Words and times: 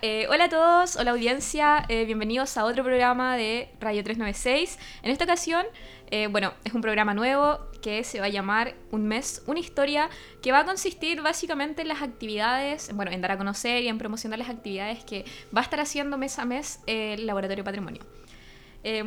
Eh, 0.00 0.26
hola 0.30 0.44
a 0.44 0.48
todos, 0.48 0.94
hola 0.94 1.10
audiencia, 1.10 1.84
eh, 1.88 2.04
bienvenidos 2.04 2.56
a 2.56 2.64
otro 2.64 2.84
programa 2.84 3.36
de 3.36 3.68
Radio 3.80 4.04
396. 4.04 4.78
En 5.02 5.10
esta 5.10 5.24
ocasión, 5.24 5.66
eh, 6.12 6.28
bueno, 6.28 6.52
es 6.62 6.72
un 6.72 6.82
programa 6.82 7.14
nuevo 7.14 7.58
que 7.82 8.04
se 8.04 8.20
va 8.20 8.26
a 8.26 8.28
llamar 8.28 8.76
Un 8.92 9.08
mes, 9.08 9.42
una 9.46 9.58
historia, 9.58 10.08
que 10.40 10.52
va 10.52 10.60
a 10.60 10.64
consistir 10.64 11.20
básicamente 11.20 11.82
en 11.82 11.88
las 11.88 12.02
actividades, 12.02 12.94
bueno, 12.94 13.10
en 13.10 13.20
dar 13.20 13.32
a 13.32 13.38
conocer 13.38 13.82
y 13.82 13.88
en 13.88 13.98
promocionar 13.98 14.38
las 14.38 14.50
actividades 14.50 15.02
que 15.02 15.24
va 15.56 15.62
a 15.62 15.64
estar 15.64 15.80
haciendo 15.80 16.16
mes 16.16 16.38
a 16.38 16.44
mes 16.44 16.78
el 16.86 17.26
Laboratorio 17.26 17.64
Patrimonio. 17.64 18.02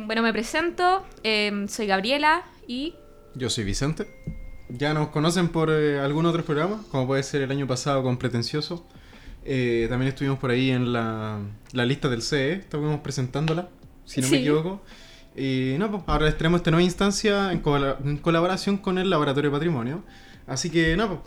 bueno, 0.06 0.22
me 0.22 0.32
presento, 0.32 1.06
soy 1.68 1.86
Gabriela 1.86 2.44
y... 2.66 2.94
Yo 3.34 3.48
soy 3.48 3.64
Vicente. 3.64 4.06
Ya 4.68 4.92
nos 4.92 5.08
conocen 5.08 5.48
por 5.48 5.70
algún 5.70 6.26
otro 6.26 6.44
programa, 6.44 6.82
como 6.90 7.06
puede 7.06 7.22
ser 7.22 7.40
el 7.40 7.50
año 7.50 7.66
pasado 7.66 8.02
con 8.02 8.18
Pretencioso 8.18 8.86
eh, 9.44 9.86
también 9.88 10.08
estuvimos 10.08 10.38
por 10.38 10.50
ahí 10.50 10.70
en 10.70 10.92
la, 10.92 11.40
la 11.72 11.84
lista 11.84 12.08
del 12.08 12.22
CE, 12.22 12.52
estuvimos 12.54 13.00
presentándola, 13.00 13.68
si 14.04 14.20
no 14.20 14.28
me 14.28 14.38
equivoco. 14.38 14.82
Y 15.36 15.76
no, 15.78 15.90
pues 15.90 16.02
ahora 16.06 16.26
les 16.26 16.36
tenemos 16.36 16.60
esta 16.60 16.70
nueva 16.70 16.82
instancia 16.82 17.52
en, 17.52 17.60
colaboración 17.60 18.76
con 18.76 18.98
el 18.98 19.08
Laboratorio 19.10 19.50
de 19.50 19.56
Patrimonio. 19.56 20.04
Así 20.46 20.70
que, 20.70 20.96
no, 20.96 21.08
pues, 21.08 21.20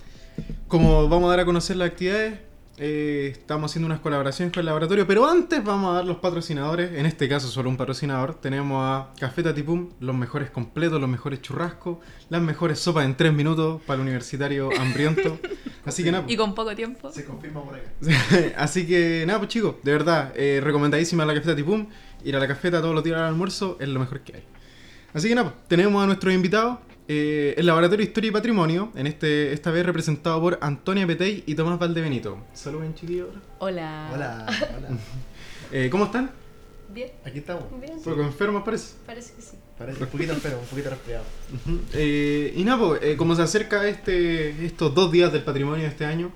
como 0.68 1.10
vamos 1.10 1.28
a 1.28 1.32
dar 1.32 1.40
a 1.42 1.46
conocer 1.46 1.78
las 1.78 1.90
actividades, 1.90 2.40
eh, 2.78 3.30
estamos 3.32 3.72
haciendo 3.72 3.86
unas 3.86 4.02
colaboraciones 4.02 4.54
con 4.54 4.60
el 4.60 4.66
laboratorio, 4.66 5.08
pero 5.08 5.26
antes 5.30 5.64
vamos 5.64 5.92
a 5.92 5.94
dar 5.96 6.06
los 6.06 6.18
patrocinadores, 6.18 6.94
en 6.94 7.06
este 7.06 7.30
caso 7.30 7.48
solo 7.48 7.70
un 7.70 7.78
patrocinador, 7.78 8.36
tenemos 8.36 8.82
a 8.82 9.14
Café 9.18 9.44
Tatipum, 9.44 9.92
los 10.00 10.16
mejores 10.16 10.50
completos, 10.50 11.00
los 11.00 11.10
mejores 11.10 11.42
churrascos, 11.42 12.00
las 12.30 12.42
mejores 12.42 12.80
sopas 12.80 13.06
en 13.06 13.16
3 13.16 13.32
minutos 13.34 13.82
para 13.84 13.96
el 13.96 14.02
universitario 14.02 14.70
hambriento. 14.78 15.40
Así 15.86 16.04
que 16.04 16.12
nada. 16.12 16.26
Y 16.28 16.36
con 16.36 16.54
poco 16.54 16.76
tiempo. 16.76 17.12
Se 17.12 17.24
confirma 17.24 17.64
por 17.64 17.76
acá. 17.76 17.90
Así 18.58 18.86
que 18.86 19.24
nada, 19.26 19.40
pues 19.40 19.50
chicos, 19.50 19.76
de 19.84 19.92
verdad, 19.92 20.34
eh, 20.36 20.60
recomendadísima 20.62 21.26
la 21.26 21.34
Café 21.34 21.52
Tatipum, 21.52 21.88
ir 22.24 22.36
a 22.36 22.40
la 22.40 22.48
cafeta 22.48 22.82
todos 22.82 22.94
los 22.94 23.04
días 23.04 23.18
al 23.18 23.26
almuerzo 23.26 23.78
es 23.80 23.88
lo 23.88 24.00
mejor 24.00 24.22
que 24.22 24.38
hay. 24.38 24.44
Así 25.14 25.30
que 25.30 25.36
nada, 25.36 25.52
pues, 25.52 25.68
tenemos 25.70 26.04
a 26.04 26.08
nuestros 26.08 26.34
invitados. 26.34 26.80
Eh, 27.08 27.54
el 27.58 27.66
Laboratorio 27.68 28.04
de 28.04 28.10
Historia 28.10 28.30
y 28.30 28.32
Patrimonio, 28.32 28.92
en 28.96 29.06
este, 29.08 29.54
esta 29.54 29.70
vez 29.72 29.86
representado 29.86 30.42
por 30.42 30.58
Antonia 30.62 31.06
Petey 31.06 31.44
y 31.46 31.54
Tomás 31.54 31.78
Valdebenito. 31.78 32.40
Saludos, 32.54 32.96
chiquillos. 32.96 33.28
Hola. 33.60 34.10
Hola, 34.14 34.46
hola. 34.78 34.90
eh, 35.72 35.90
¿Cómo 35.92 36.06
están? 36.06 36.32
Bien. 36.90 37.12
Aquí 37.24 37.40
estamos. 37.40 37.64
Bien. 37.80 37.94
¿Un 37.94 38.04
poco 38.04 38.22
enfermos 38.22 38.64
parece? 38.64 38.96
Parece 39.06 39.34
que 39.36 39.42
sí. 39.42 39.58
Parece 39.78 40.04
un 40.04 40.10
poquito 40.10 40.34
enfermo, 40.34 40.60
un 40.62 40.68
poquito 40.68 40.90
resfriado. 40.90 41.24
eh, 41.94 42.54
y 42.56 42.64
nada, 42.64 42.80
pues, 42.88 43.02
eh, 43.04 43.18
como 43.18 43.36
se 43.36 43.42
acerca 43.42 43.88
este, 43.88 44.66
estos 44.66 44.96
dos 44.96 45.12
días 45.12 45.32
del 45.34 45.44
patrimonio 45.44 45.84
de 45.84 45.90
este 45.90 46.06
año, 46.06 46.32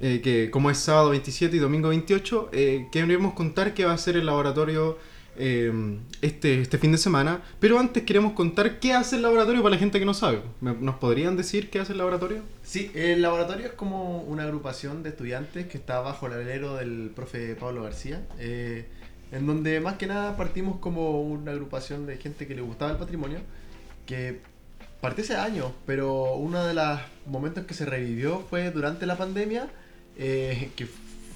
eh, 0.00 0.20
que 0.22 0.50
como 0.50 0.70
es 0.70 0.78
sábado 0.78 1.10
27 1.10 1.56
y 1.56 1.58
domingo 1.58 1.88
28, 1.88 2.50
eh, 2.52 2.88
queremos 2.92 3.32
contar 3.34 3.72
qué 3.74 3.84
va 3.84 3.92
a 3.94 3.98
ser 3.98 4.16
el 4.16 4.26
laboratorio 4.26 4.98
Em, 5.36 5.98
este, 6.22 6.60
este 6.60 6.78
fin 6.78 6.92
de 6.92 6.98
semana. 6.98 7.42
Pero 7.58 7.78
antes 7.78 8.04
queremos 8.04 8.32
contar 8.34 8.78
qué 8.78 8.92
hace 8.92 9.16
el 9.16 9.22
laboratorio 9.22 9.62
para 9.62 9.74
la 9.74 9.78
gente 9.78 9.98
que 9.98 10.04
no 10.04 10.14
sabe. 10.14 10.40
¿Nos 10.60 10.96
podrían 10.96 11.36
decir 11.36 11.70
qué 11.70 11.80
hace 11.80 11.92
el 11.92 11.98
laboratorio? 11.98 12.42
Sí, 12.62 12.90
el 12.94 13.22
laboratorio 13.22 13.66
es 13.66 13.72
como 13.72 14.20
una 14.22 14.44
agrupación 14.44 15.02
de 15.02 15.10
estudiantes 15.10 15.66
que 15.66 15.76
está 15.76 16.00
bajo 16.00 16.26
el 16.26 16.34
alero 16.34 16.76
del 16.76 17.10
profe 17.14 17.54
Pablo 17.56 17.82
García. 17.82 18.24
Eh, 18.38 18.86
en 19.32 19.46
donde 19.46 19.80
más 19.80 19.94
que 19.96 20.06
nada 20.06 20.36
partimos 20.36 20.78
como 20.78 21.22
una 21.22 21.52
agrupación 21.52 22.06
de 22.06 22.16
gente 22.18 22.46
que 22.46 22.54
le 22.54 22.62
gustaba 22.62 22.92
el 22.92 22.98
patrimonio, 22.98 23.40
que 24.06 24.40
partió 25.00 25.24
hace 25.24 25.36
años, 25.36 25.72
pero 25.86 26.34
uno 26.34 26.64
de 26.64 26.74
los 26.74 27.00
momentos 27.26 27.64
que 27.64 27.74
se 27.74 27.84
revivió 27.84 28.44
fue 28.48 28.70
durante 28.70 29.06
la 29.06 29.18
pandemia, 29.18 29.68
eh, 30.16 30.70
que 30.76 30.86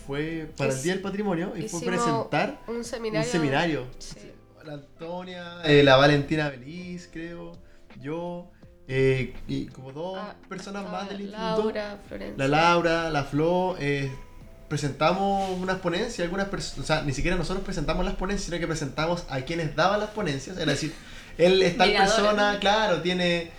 fue 0.08 0.50
para 0.56 0.72
el 0.72 0.82
Día 0.82 0.94
del 0.94 1.02
Patrimonio 1.02 1.52
y 1.54 1.68
fue 1.68 1.82
presentar 1.82 2.58
un 2.66 2.82
seminario. 2.82 3.26
Un 3.26 3.30
seminario. 3.30 3.86
La 4.64 4.72
Antonia, 4.72 5.60
eh, 5.64 5.82
la 5.82 5.96
Valentina 5.96 6.48
Beliz, 6.48 7.10
creo, 7.12 7.52
yo, 8.00 8.50
eh, 8.86 9.34
y 9.46 9.66
como 9.66 9.92
dos 9.92 10.18
ah, 10.18 10.34
personas 10.48 10.90
más 10.90 11.10
del 11.10 11.20
instituto. 11.20 11.56
Laura, 11.56 11.98
Florencia. 12.08 12.36
La 12.38 12.48
Laura, 12.48 13.10
la 13.10 13.24
Flo, 13.24 13.76
eh, 13.78 14.10
presentamos 14.68 15.50
unas 15.60 15.78
ponencias, 15.80 16.20
algunas 16.20 16.48
personas, 16.48 16.84
o 16.84 16.86
sea, 16.86 17.02
ni 17.02 17.12
siquiera 17.12 17.36
nosotros 17.36 17.62
presentamos 17.62 18.02
las 18.06 18.14
ponencias, 18.14 18.46
sino 18.46 18.58
que 18.58 18.66
presentamos 18.66 19.26
a 19.28 19.42
quienes 19.42 19.76
daban 19.76 20.00
las 20.00 20.10
ponencias, 20.10 20.56
es 20.56 20.66
decir, 20.66 20.94
él 21.36 21.62
es 21.62 21.76
tal 21.76 21.92
persona, 21.92 22.58
claro, 22.60 23.02
tiene 23.02 23.50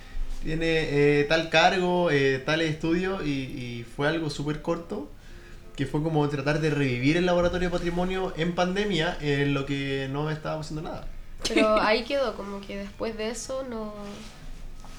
tiene 0.42 1.26
tal 1.28 1.48
cargo, 1.48 2.08
tal 2.44 2.62
estudio 2.62 3.22
y, 3.22 3.30
y 3.30 3.84
fue 3.84 4.08
algo 4.08 4.30
súper 4.30 4.62
corto 4.62 5.12
que 5.80 5.86
fue 5.86 6.02
como 6.02 6.28
tratar 6.28 6.60
de 6.60 6.68
revivir 6.68 7.16
el 7.16 7.24
laboratorio 7.24 7.70
de 7.70 7.72
patrimonio 7.72 8.34
en 8.36 8.54
pandemia 8.54 9.16
en 9.22 9.54
lo 9.54 9.64
que 9.64 10.08
no 10.12 10.28
estábamos 10.28 10.66
haciendo 10.66 10.86
nada. 10.86 11.06
Pero 11.48 11.74
ahí 11.80 12.04
quedó, 12.04 12.34
como 12.34 12.60
que 12.60 12.76
después 12.76 13.16
de 13.16 13.30
eso 13.30 13.64
no 13.66 13.94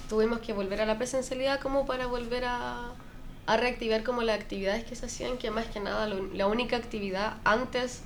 tuvimos 0.09 0.39
que 0.39 0.53
volver 0.53 0.81
a 0.81 0.87
la 0.87 0.97
presencialidad 0.97 1.59
como 1.59 1.85
para 1.85 2.07
volver 2.07 2.45
a, 2.45 2.93
a 3.45 3.57
reactivar 3.57 4.01
como 4.01 4.23
las 4.23 4.39
actividades 4.39 4.83
que 4.83 4.95
se 4.95 5.05
hacían, 5.05 5.37
que 5.37 5.51
más 5.51 5.67
que 5.67 5.79
nada 5.79 6.07
la 6.07 6.47
única 6.47 6.77
actividad 6.77 7.35
antes 7.43 8.01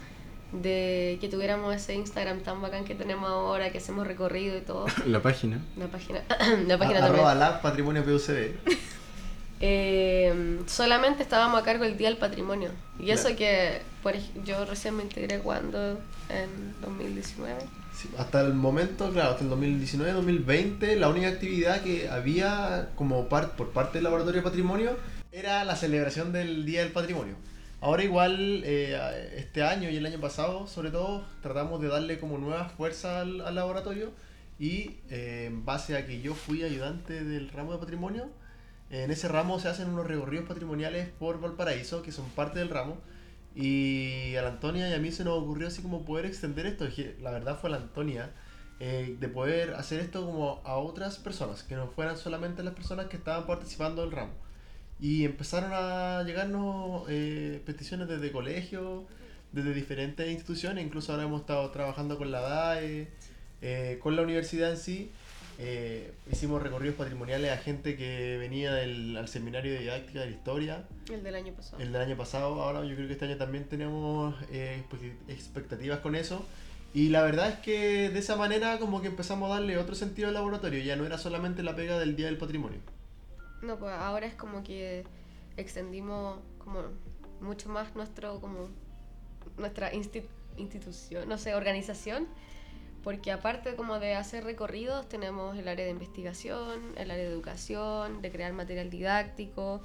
de 0.52 1.18
que 1.22 1.30
tuviéramos 1.30 1.74
ese 1.74 1.94
Instagram 1.96 2.42
tan 2.42 2.62
bacán 2.62 2.84
que 2.84 2.94
tenemos 2.94 3.30
ahora, 3.30 3.72
que 3.72 3.78
hacemos 3.78 4.06
recorrido 4.06 4.58
y 4.58 4.62
todo. 4.62 4.88
La 5.06 5.22
página. 5.22 5.62
La 5.78 5.88
página. 5.88 6.24
la 6.68 6.78
página 6.78 7.06
Arroba 7.06 7.36
la 7.36 7.62
patrimonio 7.62 8.04
PUCB. 8.04 8.52
Eh, 9.62 10.60
solamente 10.68 11.24
estábamos 11.24 11.62
a 11.62 11.64
cargo 11.64 11.86
el 11.86 11.98
Día 11.98 12.10
del 12.10 12.18
Patrimonio. 12.18 12.72
Y 13.00 13.12
eso 13.12 13.36
que 13.36 13.82
por, 14.04 14.14
yo 14.44 14.66
recién 14.66 14.96
me 14.96 15.04
integré 15.04 15.40
cuando, 15.40 16.00
en 16.30 16.82
2019. 16.82 17.64
hasta 18.18 18.42
el 18.42 18.54
momento, 18.54 19.12
claro, 19.12 19.32
hasta 19.32 19.44
el 19.44 19.52
2019-2020, 19.52 20.96
la 20.96 21.10
única 21.10 21.28
actividad 21.28 21.82
que 21.82 22.10
había 22.10 22.90
como 22.96 23.28
par, 23.28 23.56
por 23.56 23.72
parte 23.72 23.98
del 23.98 24.04
Laboratorio 24.04 24.42
de 24.42 24.44
Patrimonio 24.44 24.98
era 25.32 25.64
la 25.66 25.76
celebración 25.76 26.32
del 26.32 26.66
Día 26.66 26.82
del 26.82 26.92
Patrimonio. 26.92 27.36
Ahora 27.82 28.04
igual, 28.04 28.64
eh, 28.66 29.34
este 29.38 29.62
año 29.62 29.90
y 29.90 29.98
el 29.98 30.06
año 30.06 30.20
pasado, 30.20 30.66
sobre 30.66 30.92
todo, 30.92 31.26
tratamos 31.42 31.82
de 31.82 31.88
darle 31.88 32.20
como 32.20 32.38
nueva 32.38 32.70
fuerza 32.70 33.22
al, 33.22 33.54
laboratorio 33.54 34.12
y 34.58 34.98
eh, 35.10 35.46
en 35.48 35.66
base 35.66 35.98
a 35.98 36.06
que 36.06 36.22
yo 36.22 36.34
fui 36.34 36.64
ayudante 36.64 37.24
del 37.24 37.50
ramo 37.50 37.74
de 37.74 37.80
patrimonio, 37.80 38.30
en 38.90 39.12
ese 39.12 39.28
ramo 39.28 39.60
se 39.60 39.68
hacen 39.68 39.90
unos 39.90 40.08
recorridos 40.08 40.48
patrimoniales 40.48 41.10
por 41.10 41.40
Valparaíso, 41.40 42.02
que 42.02 42.12
son 42.12 42.30
parte 42.30 42.60
del 42.60 42.70
ramo. 42.70 42.98
Y 43.56 44.36
a 44.36 44.42
la 44.42 44.50
Antonia 44.50 44.90
y 44.90 44.94
a 44.94 45.00
mí 45.00 45.12
se 45.12 45.24
nos 45.24 45.42
ocurrió 45.42 45.68
así 45.68 45.82
como 45.82 46.04
poder 46.06 46.26
extender 46.26 46.66
esto. 46.66 46.86
La 47.22 47.32
verdad 47.32 47.58
fue 47.60 47.70
la 47.70 47.78
Antonia. 47.78 48.32
Eh, 48.82 49.16
de 49.22 49.30
poder 49.30 49.74
hacer 49.76 50.02
esto 50.02 50.26
como 50.26 50.62
a 50.66 50.76
otras 50.76 51.18
personas, 51.18 51.64
que 51.64 51.76
no 51.76 51.88
fueran 51.88 52.18
solamente 52.18 52.62
las 52.62 52.74
personas 52.74 53.06
que 53.06 53.16
estaban 53.16 53.46
participando 53.48 54.02
del 54.02 54.12
ramo. 54.12 54.34
Y 55.00 55.24
empezaron 55.24 55.72
a 55.74 56.24
llegarnos 56.24 57.04
eh, 57.10 57.62
peticiones 57.66 58.10
desde 58.10 58.32
colegios, 58.34 59.06
desde 59.54 59.74
diferentes 59.74 60.30
instituciones, 60.30 60.86
incluso 60.86 61.14
ahora 61.14 61.24
hemos 61.24 61.42
estado 61.42 61.72
trabajando 61.72 62.18
con 62.18 62.32
la 62.32 62.42
DAE, 62.42 63.08
eh, 63.62 64.00
con 64.02 64.18
la 64.18 64.24
universidad 64.24 64.72
en 64.72 64.78
sí, 64.78 65.12
eh, 65.58 66.14
hicimos 66.32 66.62
recorridos 66.62 66.96
patrimoniales 66.96 67.52
a 67.52 67.58
gente 67.58 67.96
que 67.96 68.38
venía 68.38 68.74
del, 68.74 69.16
al 69.16 69.28
seminario 69.28 69.74
de 69.74 69.80
didáctica 69.80 70.20
de 70.20 70.26
la 70.26 70.32
historia. 70.32 70.86
El 71.10 71.24
del 71.24 71.36
año 71.36 71.54
pasado. 71.54 71.82
El 71.82 71.92
del 71.92 72.02
año 72.02 72.18
pasado. 72.18 72.62
Ahora 72.62 72.84
yo 72.84 72.96
creo 72.96 73.08
que 73.08 73.14
este 73.14 73.26
año 73.26 73.38
también 73.38 73.66
tenemos 73.66 74.36
eh, 74.52 74.84
expectativas 75.28 76.00
con 76.00 76.16
eso. 76.16 76.46
Y 76.94 77.10
la 77.10 77.24
verdad 77.24 77.50
es 77.50 77.60
que 77.60 78.10
de 78.10 78.20
esa 78.20 78.36
manera 78.36 78.80
como 78.80 79.02
que 79.02 79.08
empezamos 79.08 79.50
a 79.52 79.56
darle 79.56 79.78
otro 79.78 79.96
sentido 79.96 80.28
al 80.28 80.34
laboratorio. 80.34 80.84
Ya 80.84 80.96
no 80.96 81.06
era 81.06 81.18
solamente 81.18 81.64
la 81.64 81.76
pega 81.76 82.00
del 82.00 82.16
Día 82.16 82.28
del 82.28 82.38
Patrimonio. 82.38 82.80
No, 83.62 83.78
pues 83.78 83.94
ahora 83.94 84.26
es 84.28 84.36
como 84.36 84.64
que 84.64 85.04
extendimos 85.58 86.40
como 86.58 86.84
mucho 87.42 87.70
más 87.70 87.96
nuestro 87.96 88.40
como 88.40 88.70
nuestra 89.58 89.92
institución, 89.94 91.28
no 91.30 91.38
sé, 91.38 91.56
organización 91.56 92.28
porque 93.06 93.32
aparte 93.32 93.76
como 93.76 94.00
de 94.00 94.16
hacer 94.16 94.44
recorridos, 94.44 95.08
tenemos 95.08 95.56
el 95.60 95.68
área 95.68 95.86
de 95.86 95.92
investigación, 95.92 96.82
el 96.98 97.12
área 97.12 97.24
de 97.24 97.30
educación, 97.30 98.24
de 98.24 98.32
crear 98.32 98.52
material 98.52 98.90
didáctico, 98.90 99.84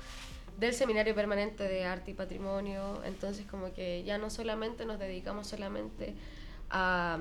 del 0.58 0.72
seminario 0.72 1.14
permanente 1.14 1.64
de 1.64 1.84
arte 1.84 2.12
y 2.12 2.14
patrimonio, 2.14 3.04
entonces 3.04 3.44
como 3.44 3.74
que 3.74 4.02
ya 4.04 4.16
no 4.16 4.30
solamente 4.30 4.86
nos 4.86 4.98
dedicamos 4.98 5.48
solamente 5.48 6.14
a, 6.70 7.18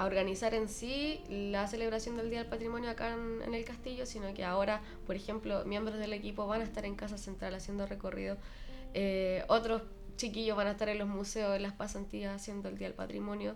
organizar 0.00 0.54
en 0.54 0.68
sí 0.68 1.22
la 1.30 1.68
celebración 1.68 2.16
del 2.16 2.28
Día 2.28 2.40
del 2.40 2.48
Patrimonio 2.48 2.90
acá 2.90 3.14
en, 3.14 3.54
el 3.54 3.64
castillo, 3.64 4.06
sino 4.06 4.34
que 4.34 4.44
ahora, 4.44 4.82
por 5.06 5.14
ejemplo, 5.14 5.64
miembros 5.66 6.00
del 6.00 6.14
equipo 6.14 6.48
van 6.48 6.62
a 6.62 6.64
estar 6.64 6.84
en 6.84 6.96
Casa 6.96 7.16
Central 7.16 7.54
haciendo 7.54 7.86
recorrido, 7.86 8.36
eh, 8.92 9.44
otros 9.46 9.82
chiquillos 10.16 10.56
van 10.56 10.66
a 10.66 10.72
estar 10.72 10.88
en 10.88 10.98
los 10.98 11.08
museos, 11.08 11.54
en 11.54 11.62
las 11.62 11.74
pasantías 11.74 12.34
haciendo 12.34 12.68
el 12.68 12.76
Día 12.76 12.88
del 12.88 12.96
Patrimonio. 12.96 13.54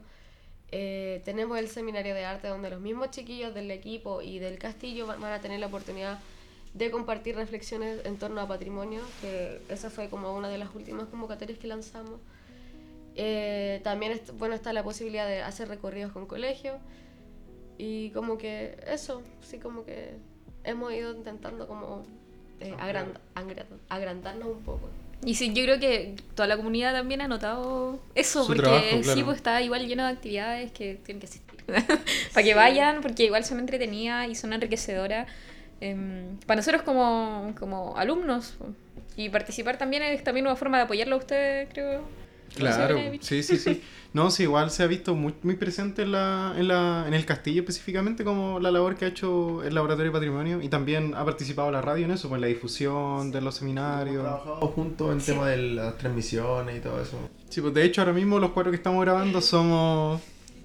Eh, 0.72 1.20
tenemos 1.24 1.58
el 1.58 1.68
seminario 1.68 2.14
de 2.14 2.24
arte 2.24 2.46
donde 2.48 2.70
los 2.70 2.80
mismos 2.80 3.10
chiquillos 3.10 3.52
del 3.54 3.70
equipo 3.70 4.22
y 4.22 4.38
del 4.38 4.58
castillo 4.58 5.06
van, 5.06 5.22
a 5.24 5.40
tener 5.40 5.58
la 5.58 5.66
oportunidad 5.66 6.18
de 6.74 6.90
compartir 6.92 7.34
reflexiones 7.34 8.04
en 8.06 8.16
torno 8.18 8.40
a 8.40 8.46
patrimonio, 8.46 9.02
que 9.20 9.60
esa 9.68 9.90
fue 9.90 10.08
como 10.08 10.32
una 10.36 10.48
de 10.48 10.58
las 10.58 10.72
últimas 10.74 11.06
convocatorias 11.08 11.58
que 11.58 11.66
lanzamos. 11.66 12.20
Eh, 13.16 13.80
también 13.82 14.12
est- 14.12 14.30
bueno, 14.38 14.54
está 14.54 14.72
la 14.72 14.84
posibilidad 14.84 15.26
de 15.26 15.42
hacer 15.42 15.66
recorridos 15.68 16.12
con 16.12 16.26
colegios. 16.26 16.76
Y 17.76 18.10
como 18.10 18.38
que 18.38 18.78
eso, 18.86 19.22
sí, 19.40 19.58
como 19.58 19.84
que 19.84 20.10
hemos 20.62 20.92
ido 20.92 21.12
intentando 21.16 21.66
como 21.66 22.04
eh, 22.60 22.74
agrand- 22.78 23.18
agrand- 23.34 23.66
agrandarnos 23.88 24.48
un 24.48 24.62
poco. 24.62 24.88
Y 25.24 25.34
sí, 25.34 25.52
yo 25.52 25.64
creo 25.64 25.78
que 25.78 26.16
toda 26.34 26.48
la 26.48 26.56
comunidad 26.56 26.94
también 26.94 27.20
ha 27.20 27.28
notado 27.28 28.00
eso, 28.14 28.44
Su 28.44 28.46
porque 28.46 28.62
trabajo, 28.62 29.02
sí, 29.02 29.02
claro. 29.02 29.24
pues 29.24 29.36
está 29.36 29.60
igual 29.60 29.86
lleno 29.86 30.04
de 30.06 30.10
actividades 30.12 30.72
que 30.72 30.94
tienen 31.04 31.20
que 31.20 31.26
asistir. 31.26 31.60
para 32.32 32.44
que 32.44 32.54
vayan, 32.54 33.00
porque 33.02 33.24
igual 33.24 33.44
son 33.44 33.58
entretenidas 33.60 34.28
y 34.28 34.34
son 34.34 34.52
enriquecedoras. 34.52 35.28
em, 35.80 36.38
para 36.46 36.58
nosotros 36.58 36.82
como, 36.82 37.54
como 37.58 37.96
alumnos. 37.96 38.54
Y 39.16 39.28
participar 39.30 39.78
también 39.78 40.02
es 40.02 40.24
también 40.24 40.46
una 40.46 40.56
forma 40.56 40.78
de 40.78 40.84
apoyarlo 40.84 41.16
a 41.16 41.18
ustedes, 41.18 41.68
creo. 41.72 42.10
Claro, 42.56 42.96
No 42.96 43.18
sí, 43.20 43.42
sí, 43.42 43.56
sí. 43.56 43.82
No, 44.12 44.28
sí, 44.32 44.42
igual 44.42 44.72
se 44.72 44.82
ha 44.82 44.88
visto 44.88 45.14
muy, 45.14 45.32
muy 45.44 45.54
presente 45.54 46.02
en, 46.02 46.10
la, 46.10 46.52
en, 46.58 46.66
la, 46.66 47.04
en 47.06 47.14
el 47.14 47.24
castillo 47.24 47.60
específicamente 47.60 48.24
como 48.24 48.58
la 48.58 48.72
labor 48.72 48.96
que 48.96 49.04
ha 49.04 49.08
hecho 49.08 49.62
el 49.62 49.72
Laboratorio 49.72 50.10
de 50.10 50.18
Patrimonio 50.18 50.60
y 50.60 50.68
también 50.68 51.14
ha 51.14 51.24
participado 51.24 51.70
la 51.70 51.80
radio 51.80 52.06
en 52.06 52.10
eso, 52.10 52.28
pues 52.28 52.38
en 52.38 52.40
la 52.40 52.46
difusión 52.48 53.30
de 53.30 53.40
los 53.40 53.54
Hemos 53.54 53.54
seminarios. 53.54 54.22
trabajado 54.24 54.66
juntos 54.66 55.12
en 55.12 55.20
tema 55.20 55.46
de 55.48 55.58
las 55.58 55.96
transmisiones 55.96 56.78
y 56.78 56.80
todo 56.80 57.00
eso. 57.00 57.18
Sí, 57.50 57.60
pues 57.60 57.72
de 57.72 57.84
hecho 57.84 58.00
ahora 58.00 58.12
mismo 58.12 58.40
los 58.40 58.50
cuatro 58.50 58.72
que 58.72 58.76
estamos 58.76 59.00
grabando 59.04 59.40
somos... 59.40 60.20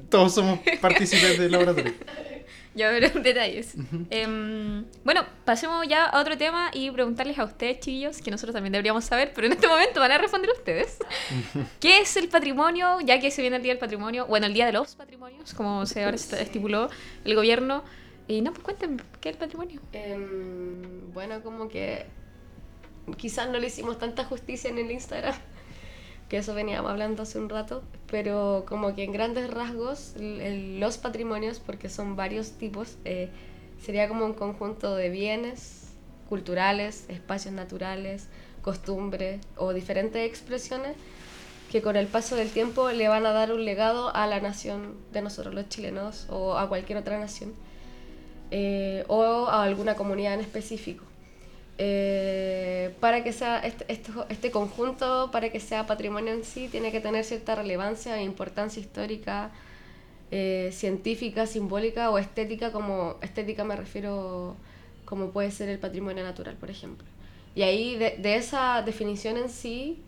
Todos 0.10 0.34
somos 0.34 0.60
partícipes 0.82 1.38
del 1.38 1.52
laboratorio. 1.52 1.94
Ya 2.76 2.90
verán 2.90 3.24
detalles. 3.24 3.74
Em, 4.10 4.86
bueno, 5.04 5.26
pasemos 5.46 5.88
ya 5.88 6.06
a 6.06 6.20
otro 6.20 6.38
tema 6.38 6.70
y 6.74 6.92
preguntarles 6.92 7.40
a 7.40 7.46
ustedes, 7.46 7.80
chiquillos, 7.80 8.22
que 8.22 8.30
nosotros 8.30 8.54
también 8.54 8.74
deberíamos 8.74 9.06
saber, 9.06 9.32
pero 9.34 9.48
en 9.48 9.54
este 9.54 9.68
momento 9.68 10.00
van 10.02 10.12
a 10.12 10.18
responder 10.18 10.52
ustedes. 10.52 10.98
¿Qué 11.80 12.00
es 12.00 12.18
el 12.18 12.28
patrimonio? 12.28 13.00
Ya 13.02 13.20
que 13.20 13.32
se 13.32 13.42
viene 13.42 13.56
el 13.56 13.64
Día 13.64 13.72
del 13.72 13.80
Patrimonio, 13.80 14.28
bueno, 14.28 14.46
el 14.46 14.54
Día 14.54 14.66
de 14.66 14.74
los 14.74 14.96
Patrimonios, 14.96 15.54
como 15.54 15.86
se 15.86 16.04
ahora 16.04 16.18
se 16.18 16.42
estipuló 16.42 16.90
el 17.24 17.36
gobierno. 17.36 17.84
Y 18.28 18.42
no, 18.42 18.52
pues 18.52 18.64
cuéntenme, 18.64 19.04
¿qué 19.22 19.30
es 19.30 19.36
el 19.36 19.40
patrimonio? 19.40 19.80
Em, 19.94 21.14
bueno, 21.14 21.42
como 21.44 21.70
que 21.70 22.08
quizás 23.18 23.48
no 23.50 23.60
le 23.60 23.68
hicimos 23.68 24.00
tanta 24.00 24.26
justicia 24.26 24.70
en 24.70 24.80
el 24.80 24.92
Instagram, 24.92 25.36
que 26.30 26.38
eso 26.38 26.54
veníamos 26.54 26.90
hablando 26.90 27.24
hace 27.24 27.40
un 27.40 27.50
rato, 27.50 27.84
pero 28.10 28.66
como 28.68 28.96
que 28.96 29.04
en 29.04 29.12
grandes 29.12 29.50
rasgos 29.50 30.14
los 30.18 30.98
patrimonios, 30.98 31.60
porque 31.60 31.90
son 31.90 32.16
varios 32.16 32.52
tipos, 32.52 32.98
eh, 33.06 33.30
sería 33.84 34.08
como 34.08 34.26
un 34.26 34.34
conjunto 34.34 34.96
de 34.96 35.10
bienes 35.10 35.94
culturales, 36.30 37.06
espacios 37.10 37.54
naturales, 37.54 38.28
costumbres 38.62 39.42
o 39.58 39.74
diferentes 39.74 40.28
expresiones 40.28 40.96
que 41.72 41.82
con 41.82 41.96
el 41.96 42.08
paso 42.08 42.36
del 42.36 42.50
tiempo 42.50 42.90
le 42.90 43.08
van 43.08 43.26
a 43.26 43.32
dar 43.32 43.52
un 43.52 43.64
legado 43.64 44.16
a 44.16 44.26
la 44.28 44.40
nación 44.40 44.96
de 45.12 45.22
nosotros 45.22 45.54
los 45.54 45.70
chilenos 45.70 46.26
o 46.30 46.58
a 46.58 46.68
cualquier 46.68 46.98
otra 46.98 47.20
nación 47.20 47.54
eh, 48.52 49.04
o 49.08 49.48
a 49.48 49.64
alguna 49.64 49.96
comunidad 49.96 50.34
en 50.36 50.40
específico. 50.40 51.04
Eh, 51.78 52.96
para 53.02 53.24
que 53.24 53.34
sea 53.34 53.60
este, 53.60 53.86
esto- 53.92 54.26
este 54.30 54.50
conjunto, 54.52 55.30
para 55.32 55.50
que 55.52 55.60
sea 55.60 55.86
patrimonio 55.88 56.34
en 56.34 56.44
sí, 56.46 56.70
tiene 56.70 56.92
que 56.92 57.02
tener 57.02 57.26
cierta 57.26 57.56
relevancia 57.56 58.18
e 58.18 58.24
importancia 58.24 58.80
histórica, 58.82 59.52
eh, 60.32 60.70
científica, 60.74 61.46
simbólica 61.48 62.10
o 62.12 62.18
estética, 62.18 62.72
como 62.72 63.18
estética 63.22 63.64
me 63.64 63.76
refiero 63.76 64.56
como 65.06 65.32
puede 65.32 65.52
ser 65.52 65.70
el 65.70 65.80
patrimonio 65.80 66.24
natural, 66.24 66.56
por 66.58 66.70
ejemplo. 66.72 67.06
Y 67.56 67.62
ahí 67.64 67.96
de, 67.98 68.18
de 68.18 68.36
esa 68.36 68.82
definición 68.84 69.38
en 69.38 69.50
sí, 69.50 70.04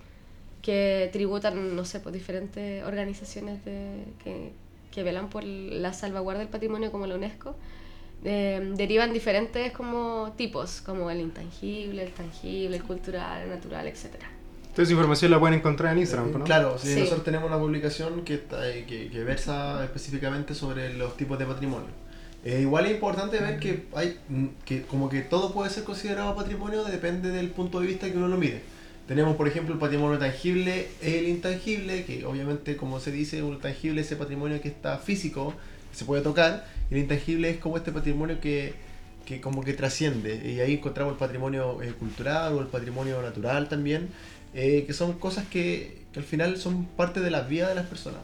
que 0.61 1.09
tributan, 1.13 1.75
no 1.75 1.85
sé, 1.85 1.99
pues 1.99 2.13
diferentes 2.13 2.83
organizaciones 2.83 3.63
de, 3.65 4.03
que, 4.23 4.51
que 4.91 5.03
velan 5.03 5.29
por 5.29 5.43
la 5.43 5.93
salvaguarda 5.93 6.39
del 6.41 6.49
patrimonio 6.49 6.91
como 6.91 7.07
la 7.07 7.15
UNESCO, 7.15 7.55
eh, 8.23 8.73
derivan 8.75 9.13
diferentes 9.13 9.71
como 9.71 10.33
tipos, 10.37 10.81
como 10.81 11.09
el 11.09 11.21
intangible, 11.21 12.03
el 12.03 12.11
tangible, 12.11 12.77
el 12.77 12.83
cultural, 12.83 13.43
el 13.43 13.49
natural, 13.49 13.87
etc. 13.87 14.05
Entonces 14.61 14.83
esa 14.89 14.91
información 14.93 15.31
la 15.31 15.39
pueden 15.39 15.59
encontrar 15.59 15.93
en 15.93 15.99
Instagram, 15.99 16.31
¿no? 16.39 16.43
Claro, 16.43 16.77
sí, 16.77 16.93
Sí. 16.93 16.99
nosotros 16.99 17.23
tenemos 17.23 17.47
una 17.47 17.57
publicación 17.59 18.23
que, 18.23 18.35
está, 18.35 18.69
eh, 18.69 18.85
que, 18.87 19.09
que 19.09 19.23
versa 19.23 19.83
específicamente 19.83 20.53
sobre 20.53 20.93
los 20.93 21.17
tipos 21.17 21.39
de 21.39 21.45
patrimonio. 21.45 21.89
Eh, 22.45 22.61
igual 22.61 22.85
es 22.85 22.91
importante 22.91 23.39
ver 23.39 23.59
que 23.59 23.87
hay 23.95 24.19
mm, 24.29 24.45
que 24.63 24.83
como 24.83 25.09
que 25.09 25.21
todo 25.21 25.51
puede 25.51 25.69
ser 25.69 25.83
considerado 25.83 26.35
patrimonio 26.35 26.83
depende 26.83 27.29
del 27.29 27.49
punto 27.49 27.79
de 27.79 27.87
vista 27.87 28.09
que 28.09 28.17
uno 28.17 28.27
lo 28.27 28.37
mire. 28.37 28.61
Tenemos, 29.07 29.37
por 29.37 29.47
ejemplo, 29.47 29.73
el 29.73 29.79
patrimonio 29.79 30.17
tangible, 30.19 30.89
el 31.01 31.29
intangible, 31.29 32.03
que 32.03 32.25
obviamente, 32.25 32.75
como 32.75 32.99
se 32.99 33.11
dice, 33.11 33.41
un 33.41 33.59
tangible 33.59 34.01
es 34.01 34.07
ese 34.07 34.17
patrimonio 34.17 34.59
que 34.61 34.67
está 34.67 34.97
físico, 34.97 35.53
que 35.91 35.97
se 35.97 36.03
puede 36.05 36.21
tocar, 36.21 36.67
y 36.91 36.95
el 36.95 36.99
intangible 37.01 37.49
es 37.49 37.57
como 37.57 37.77
este 37.77 37.93
patrimonio 37.93 38.41
que, 38.41 38.73
que 39.25 39.39
como 39.39 39.63
que 39.63 39.71
trasciende. 39.73 40.41
Y 40.51 40.59
ahí 40.59 40.73
encontramos 40.73 41.13
el 41.13 41.19
patrimonio 41.19 41.81
eh, 41.81 41.93
cultural 41.93 42.53
o 42.53 42.59
el 42.61 42.67
patrimonio 42.67 43.21
natural 43.21 43.69
también, 43.69 44.09
eh, 44.53 44.83
que 44.85 44.91
son 44.93 45.13
cosas 45.13 45.45
que, 45.47 45.99
que 46.11 46.19
al 46.19 46.25
final 46.25 46.57
son 46.57 46.85
parte 46.85 47.21
de 47.21 47.31
la 47.31 47.41
vida 47.43 47.69
de 47.69 47.75
las 47.75 47.85
personas. 47.85 48.21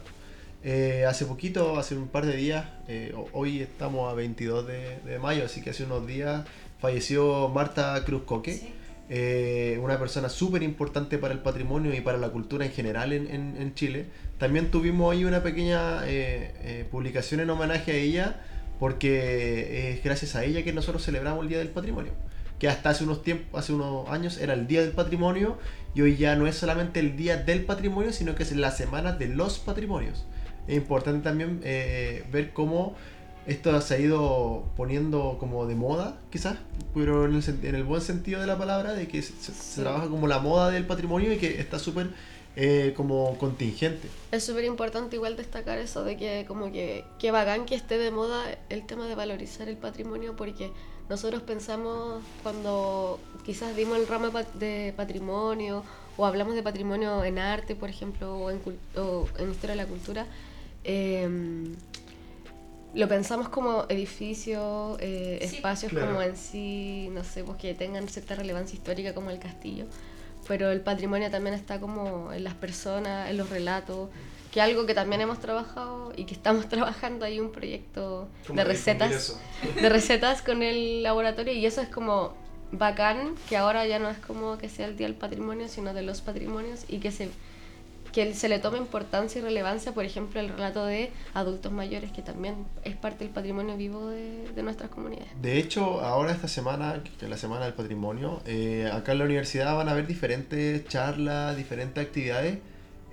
Eh, 0.62 1.04
hace 1.08 1.24
poquito, 1.26 1.78
hace 1.78 1.94
un 1.96 2.08
par 2.08 2.26
de 2.26 2.36
días, 2.36 2.66
eh, 2.88 3.12
ho- 3.16 3.28
hoy 3.32 3.60
estamos 3.60 4.10
a 4.10 4.14
22 4.14 4.66
de, 4.66 4.98
de 5.04 5.18
mayo, 5.18 5.44
así 5.46 5.60
que 5.62 5.70
hace 5.70 5.84
unos 5.84 6.06
días 6.06 6.44
falleció 6.80 7.48
Marta 7.50 8.02
Cruz 8.04 8.22
Coque, 8.24 8.72
eh, 9.16 9.78
una 9.80 9.96
persona 9.98 10.28
súper 10.28 10.62
importante 10.64 11.18
para 11.18 11.32
el 11.34 11.40
patrimonio 11.40 11.94
y 11.94 12.00
para 12.00 12.18
la 12.18 12.30
cultura 12.30 12.64
en 12.66 12.72
general 12.72 13.12
en, 13.12 13.28
en- 13.28 13.56
en 13.62 13.74
Chile. 13.74 14.06
También 14.38 14.70
tuvimos 14.72 15.12
ahí 15.12 15.24
una 15.24 15.42
pequeña 15.42 16.04
eh, 16.06 16.52
eh, 16.62 16.84
publicación 16.90 17.38
en 17.40 17.48
homenaje 17.50 17.92
a 17.92 17.96
ella, 17.96 18.40
porque 18.80 19.92
es 19.92 20.02
gracias 20.02 20.34
a 20.34 20.42
ella 20.44 20.64
que 20.64 20.72
nosotros 20.72 21.04
celebramos 21.04 21.42
el 21.44 21.48
Día 21.48 21.58
del 21.58 21.68
Patrimonio. 21.68 22.12
Que 22.58 22.68
hasta 22.68 22.90
hace 22.90 23.04
unos 23.04 23.22
tiempos, 23.22 23.60
hace 23.60 23.72
unos 23.72 24.08
años 24.08 24.38
era 24.38 24.54
el 24.54 24.66
Día 24.66 24.80
del 24.80 24.92
Patrimonio 24.92 25.58
y 25.94 26.00
hoy 26.02 26.16
ya 26.16 26.34
no 26.34 26.46
es 26.48 26.56
solamente 26.56 26.98
el 27.00 27.16
Día 27.16 27.36
del 27.36 27.64
Patrimonio, 27.64 28.12
sino 28.12 28.34
que 28.34 28.42
es 28.42 28.52
la 28.56 28.70
semana 28.72 29.12
de 29.12 29.28
los 29.28 29.58
patrimonios. 29.60 30.26
Es 30.66 30.76
importante 30.76 31.22
también 31.22 31.60
eh, 31.62 32.24
ver 32.32 32.52
cómo 32.52 32.96
esto 33.46 33.78
se 33.80 33.94
ha 33.94 33.98
ido 33.98 34.64
poniendo 34.76 35.36
como 35.38 35.66
de 35.66 35.74
moda, 35.74 36.18
quizás, 36.30 36.56
pero 36.94 37.26
en 37.26 37.34
el, 37.34 37.44
en 37.66 37.74
el 37.74 37.84
buen 37.84 38.00
sentido 38.00 38.40
de 38.40 38.46
la 38.46 38.56
palabra, 38.58 38.92
de 38.94 39.06
que 39.08 39.20
se, 39.22 39.32
se- 39.34 39.52
se 39.52 39.74
Sí. 39.74 39.80
trabaja 39.82 40.08
como 40.08 40.26
la 40.26 40.38
moda 40.38 40.70
del 40.70 40.86
patrimonio 40.86 41.32
y 41.32 41.36
que 41.38 41.60
está 41.60 41.78
súper 41.78 42.10
eh, 42.56 42.94
como 42.96 43.36
contingente. 43.38 44.08
Es 44.30 44.44
súper 44.44 44.64
importante 44.64 45.16
igual 45.16 45.36
destacar 45.36 45.78
eso 45.78 46.04
de 46.04 46.16
que 46.16 46.44
como 46.46 46.70
que, 46.70 47.04
que 47.18 47.30
bacán 47.32 47.66
que 47.66 47.74
esté 47.74 47.98
de 47.98 48.10
moda 48.12 48.44
el 48.68 48.86
tema 48.86 49.06
de 49.08 49.14
valorizar 49.16 49.68
el 49.68 49.76
patrimonio 49.76 50.36
porque 50.36 50.70
nosotros 51.08 51.42
pensamos 51.42 52.22
cuando 52.44 53.18
quizás 53.44 53.74
dimos 53.76 53.98
el 53.98 54.06
ramo 54.06 54.26
de 54.26 54.32
pat- 54.32 54.54
de 54.54 54.94
patrimonio 54.96 55.82
o 56.16 56.24
hablamos 56.26 56.54
de 56.54 56.62
patrimonio 56.62 57.24
en 57.24 57.40
arte, 57.40 57.74
por 57.74 57.90
ejemplo, 57.90 58.36
o 58.38 58.50
en, 58.52 58.60
o 58.96 59.26
en 59.36 59.50
historia 59.50 59.74
de 59.74 59.82
la 59.82 59.88
cultura, 59.88 60.26
em, 60.84 61.74
lo 62.94 63.08
pensamos 63.08 63.48
como 63.48 63.86
edificios, 63.88 64.96
eh, 65.00 65.38
Sí. 65.48 65.56
espacios 65.56 65.90
Claro. 65.92 66.06
como 66.08 66.22
en 66.22 66.36
sí, 66.36 67.08
no 67.12 67.24
sé, 67.24 67.44
pues 67.44 67.58
que 67.58 67.74
tengan 67.74 68.08
cierta 68.08 68.34
relevancia 68.34 68.76
histórica 68.76 69.14
como 69.14 69.30
el 69.30 69.38
castillo. 69.38 69.86
Pero 70.46 70.70
el 70.70 70.80
patrimonio 70.82 71.30
también 71.30 71.54
está 71.54 71.80
como 71.80 72.32
en 72.32 72.44
las 72.44 72.54
personas, 72.54 73.30
en 73.30 73.38
los 73.38 73.48
relatos, 73.50 74.10
que 74.52 74.60
algo 74.60 74.86
que 74.86 74.94
también 74.94 75.20
hemos 75.22 75.40
trabajado 75.40 76.12
y 76.16 76.24
que 76.24 76.34
estamos 76.34 76.68
trabajando 76.68 77.24
ahí 77.24 77.40
un 77.40 77.50
proyecto 77.50 78.28
Como 78.46 78.58
de 78.58 78.64
recetas, 78.64 79.38
de 79.80 79.88
recetas 79.88 80.42
con 80.42 80.62
el 80.62 81.02
laboratorio 81.02 81.52
y 81.52 81.64
eso 81.66 81.80
es 81.80 81.88
como 81.88 82.34
bacán 82.72 83.34
que 83.48 83.56
ahora 83.56 83.86
ya 83.86 83.98
no 83.98 84.10
es 84.10 84.18
como 84.18 84.58
que 84.58 84.68
sea 84.68 84.86
el 84.86 84.96
día 84.96 85.06
del 85.06 85.16
patrimonio, 85.16 85.68
sino 85.68 85.94
de 85.94 86.02
los 86.02 86.20
patrimonios 86.20 86.84
y 86.88 86.98
que 86.98 87.10
se 87.10 87.28
que 88.14 88.32
se 88.32 88.48
le 88.48 88.60
tome 88.60 88.78
importancia 88.78 89.40
y 89.40 89.42
relevancia, 89.42 89.92
por 89.92 90.04
ejemplo, 90.04 90.38
el 90.38 90.48
relato 90.48 90.86
de 90.86 91.10
adultos 91.34 91.72
mayores, 91.72 92.12
que 92.12 92.22
también 92.22 92.54
es 92.84 92.94
parte 92.94 93.24
del 93.24 93.32
patrimonio 93.32 93.76
vivo 93.76 94.06
de, 94.06 94.48
de 94.54 94.62
nuestras 94.62 94.88
comunidades. 94.88 95.30
De 95.42 95.58
hecho, 95.58 96.00
ahora 96.00 96.30
esta 96.30 96.46
semana, 96.46 97.02
que 97.02 97.24
es 97.24 97.28
la 97.28 97.36
Semana 97.36 97.64
del 97.64 97.74
Patrimonio, 97.74 98.40
eh, 98.46 98.88
acá 98.92 99.12
en 99.12 99.18
la 99.18 99.24
universidad 99.24 99.74
van 99.74 99.88
a 99.88 99.92
haber 99.92 100.06
diferentes 100.06 100.86
charlas, 100.86 101.56
diferentes 101.56 102.04
actividades, 102.06 102.58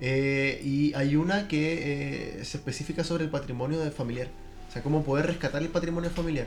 eh, 0.00 0.60
y 0.64 0.94
hay 0.94 1.16
una 1.16 1.48
que 1.48 2.38
eh, 2.38 2.44
se 2.44 2.58
especifica 2.58 3.02
sobre 3.02 3.24
el 3.24 3.30
patrimonio 3.30 3.78
familiar, 3.90 4.28
o 4.68 4.72
sea, 4.72 4.82
cómo 4.82 5.02
poder 5.02 5.26
rescatar 5.26 5.62
el 5.62 5.68
patrimonio 5.68 6.10
familiar, 6.10 6.46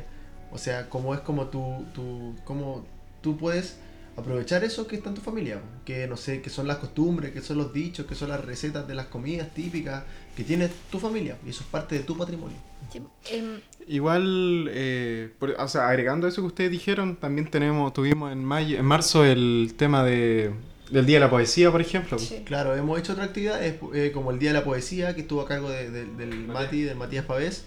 o 0.54 0.58
sea, 0.58 0.90
cómo 0.90 1.14
es 1.14 1.20
como 1.20 1.48
tú, 1.48 1.86
tú, 1.94 2.36
cómo 2.46 2.86
tú 3.22 3.36
puedes 3.36 3.78
aprovechar 4.18 4.64
eso 4.64 4.88
que 4.88 4.96
está 4.96 5.10
en 5.10 5.16
tu 5.16 5.22
familia, 5.22 5.60
que 5.84 6.08
no 6.08 6.16
sé, 6.18 6.42
que 6.42 6.50
son 6.50 6.68
las 6.68 6.78
costumbres, 6.78 7.32
que 7.32 7.42
son 7.42 7.58
los 7.58 7.74
dichos, 7.74 8.06
que 8.06 8.16
son 8.16 8.30
las 8.30 8.44
recetas 8.44 8.88
de 8.88 8.96
las 8.96 9.08
comidas 9.08 9.54
típicas 9.54 10.04
que 10.38 10.44
tiene 10.44 10.70
tu 10.92 11.00
familia, 11.00 11.38
y 11.46 11.50
eso 11.50 11.62
es 11.64 11.70
parte 11.70 11.96
de 11.96 12.04
tu 12.04 12.18
patrimonio. 12.18 12.58
Sí, 12.92 13.02
em, 13.32 13.60
Igual, 13.88 14.68
eh, 14.72 15.30
por- 15.40 15.52
o 15.52 15.68
sea, 15.68 15.90
agregando 15.90 16.28
eso 16.28 16.42
que 16.42 16.48
ustedes 16.48 16.72
dijeron, 16.72 17.16
también 17.18 17.50
tenemos, 17.50 17.94
tuvimos 17.94 18.32
en 18.32 18.44
mayo, 18.44 18.78
en 18.80 18.86
marzo 18.86 19.24
el 19.26 19.74
tema 19.78 20.04
de 20.04 20.52
del 20.92 21.06
Día 21.08 21.16
de 21.18 21.22
la 21.22 21.30
Poesía, 21.32 21.72
por 21.72 21.82
ejemplo. 21.82 22.20
Sí. 22.20 22.44
Claro, 22.46 22.76
hemos 22.76 23.00
hecho 23.00 23.14
otra 23.14 23.24
actividad, 23.26 23.64
es, 23.66 23.76
eh, 23.96 24.12
como 24.14 24.30
el 24.32 24.38
Día 24.38 24.52
de 24.54 24.60
la 24.60 24.64
Poesía, 24.64 25.16
que 25.16 25.22
estuvo 25.22 25.42
a 25.42 25.48
cargo 25.48 25.68
de- 25.70 25.90
de- 25.90 26.06
del 26.06 26.46
Mati, 26.48 26.84
del 26.84 26.96
Matías 26.96 27.26
Pavés, 27.26 27.66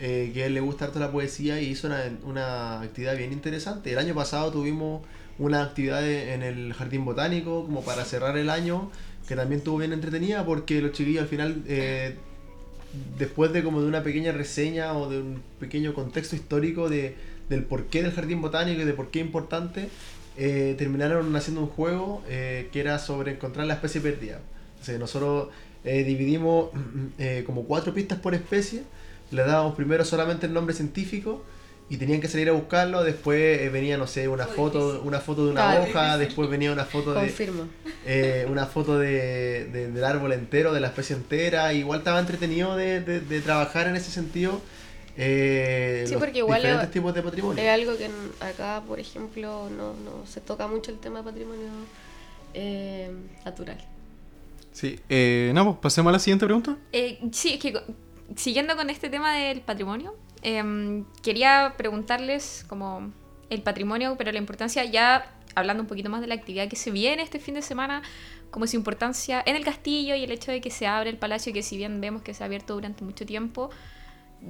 eh, 0.00 0.32
que 0.34 0.42
a 0.42 0.46
él 0.46 0.54
le 0.54 0.60
gusta 0.60 0.86
harto 0.86 0.98
la 0.98 1.12
poesía 1.12 1.60
y 1.60 1.66
hizo 1.66 1.86
una, 1.86 2.02
una 2.24 2.80
actividad 2.80 3.16
bien 3.16 3.32
interesante. 3.32 3.92
El 3.92 3.98
año 3.98 4.14
pasado 4.16 4.50
tuvimos 4.50 5.02
una 5.38 5.62
actividad 5.62 6.08
en 6.08 6.42
el 6.42 6.72
Jardín 6.72 7.04
Botánico, 7.04 7.64
como 7.64 7.82
para 7.82 8.04
cerrar 8.04 8.36
el 8.38 8.48
año, 8.48 8.90
que 9.28 9.36
también 9.36 9.58
estuvo 9.58 9.78
bien 9.78 9.92
entretenida, 9.92 10.44
porque 10.44 10.80
los 10.80 10.92
chiquillos 10.92 11.22
al 11.22 11.28
final, 11.28 11.62
eh, 11.66 12.14
después 13.18 13.52
de 13.52 13.62
como 13.62 13.80
de 13.82 13.88
una 13.88 14.02
pequeña 14.02 14.32
reseña 14.32 14.94
o 14.94 15.08
de 15.10 15.20
un 15.20 15.42
pequeño 15.60 15.94
contexto 15.94 16.36
histórico 16.36 16.88
de, 16.88 17.16
del 17.48 17.64
porqué 17.64 18.02
del 18.02 18.12
Jardín 18.12 18.40
Botánico 18.40 18.80
y 18.80 18.84
de 18.84 18.94
por 18.94 19.10
qué 19.10 19.20
es 19.20 19.26
importante, 19.26 19.88
eh, 20.38 20.74
terminaron 20.78 21.34
haciendo 21.34 21.62
un 21.62 21.68
juego 21.68 22.22
eh, 22.28 22.68
que 22.72 22.80
era 22.80 22.98
sobre 22.98 23.32
encontrar 23.32 23.66
la 23.66 23.74
especie 23.74 24.00
perdida. 24.00 24.40
Nosotros 24.98 25.48
dividimos 25.82 26.70
como 27.46 27.64
cuatro 27.64 27.92
pistas 27.92 28.20
por 28.20 28.34
especie, 28.34 28.84
le 29.32 29.42
dábamos 29.42 29.74
primero 29.74 30.04
solamente 30.04 30.46
el 30.46 30.52
nombre 30.52 30.74
científico 30.74 31.42
y 31.88 31.98
tenían 31.98 32.20
que 32.20 32.26
salir 32.28 32.48
a 32.48 32.52
buscarlo, 32.52 33.04
después 33.04 33.60
eh, 33.60 33.68
venía, 33.68 33.96
no 33.96 34.06
sé, 34.08 34.26
una 34.28 34.46
foto, 34.46 35.00
una 35.04 35.20
foto 35.20 35.46
de 35.46 35.52
una 35.52 35.80
hoja, 35.80 36.18
después 36.18 36.50
venía 36.50 36.72
una 36.72 36.84
foto 36.84 37.14
de, 37.14 37.20
Confirmo. 37.20 37.68
eh, 38.04 38.44
una 38.50 38.66
foto 38.66 38.98
de, 38.98 39.66
de- 39.66 39.92
del 39.92 40.04
árbol 40.04 40.32
entero, 40.32 40.72
de 40.72 40.80
la 40.80 40.88
especie 40.88 41.14
entera. 41.14 41.72
Igual 41.72 42.00
estaba 42.00 42.18
entretenido 42.18 42.74
de, 42.76 43.00
de- 43.00 43.20
de 43.20 43.40
trabajar 43.40 43.86
en 43.86 43.94
ese 43.96 44.10
sentido. 44.10 44.60
eh, 45.16 46.02
Sí, 46.06 46.12
los 46.14 46.20
porque 46.22 46.38
igual 46.38 46.60
diferentes 46.60 46.88
es- 46.88 46.92
tipos 46.92 47.14
de 47.14 47.22
patrimonio. 47.22 47.62
Es 47.62 47.70
algo 47.70 47.96
que 47.96 48.06
en- 48.06 48.32
acá, 48.40 48.82
por 48.86 48.98
ejemplo, 49.00 49.70
no, 49.70 49.94
no 49.94 50.26
se 50.26 50.40
toca 50.40 50.66
mucho 50.66 50.90
el 50.90 50.98
tema 50.98 51.18
de 51.20 51.24
patrimonio 51.24 51.68
eh, 52.54 53.10
natural. 53.44 53.78
Sí, 54.72 54.98
eh, 55.08 55.52
no, 55.54 55.64
pues 55.64 55.76
pasemos 55.82 56.10
a 56.10 56.12
la 56.14 56.18
siguiente 56.18 56.44
pregunta. 56.46 56.76
Eh, 56.92 57.18
sí, 57.32 57.54
es 57.54 57.60
que 57.60 57.72
co- 57.72 57.82
siguiendo 58.34 58.76
con 58.76 58.90
este 58.90 59.08
tema 59.08 59.34
del 59.36 59.60
patrimonio, 59.60 60.14
em, 60.42 61.04
quería 61.22 61.74
preguntarles 61.76 62.64
como 62.68 63.12
el 63.50 63.62
patrimonio, 63.62 64.16
pero 64.18 64.32
la 64.32 64.38
importancia 64.38 64.84
ya 64.84 65.32
hablando 65.54 65.82
un 65.82 65.88
poquito 65.88 66.10
más 66.10 66.20
de 66.20 66.26
la 66.26 66.34
actividad 66.34 66.68
que 66.68 66.76
se 66.76 66.90
viene 66.90 67.22
este 67.22 67.38
fin 67.38 67.54
de 67.54 67.62
semana, 67.62 68.02
como 68.50 68.66
su 68.66 68.76
importancia 68.76 69.42
en 69.44 69.56
el 69.56 69.64
castillo 69.64 70.14
y 70.14 70.24
el 70.24 70.30
hecho 70.30 70.52
de 70.52 70.60
que 70.60 70.70
se 70.70 70.86
abre 70.86 71.10
el 71.10 71.16
palacio, 71.16 71.52
que 71.52 71.62
si 71.62 71.76
bien 71.76 72.00
vemos 72.00 72.22
que 72.22 72.34
se 72.34 72.42
ha 72.42 72.46
abierto 72.46 72.74
durante 72.74 73.04
mucho 73.04 73.24
tiempo, 73.26 73.70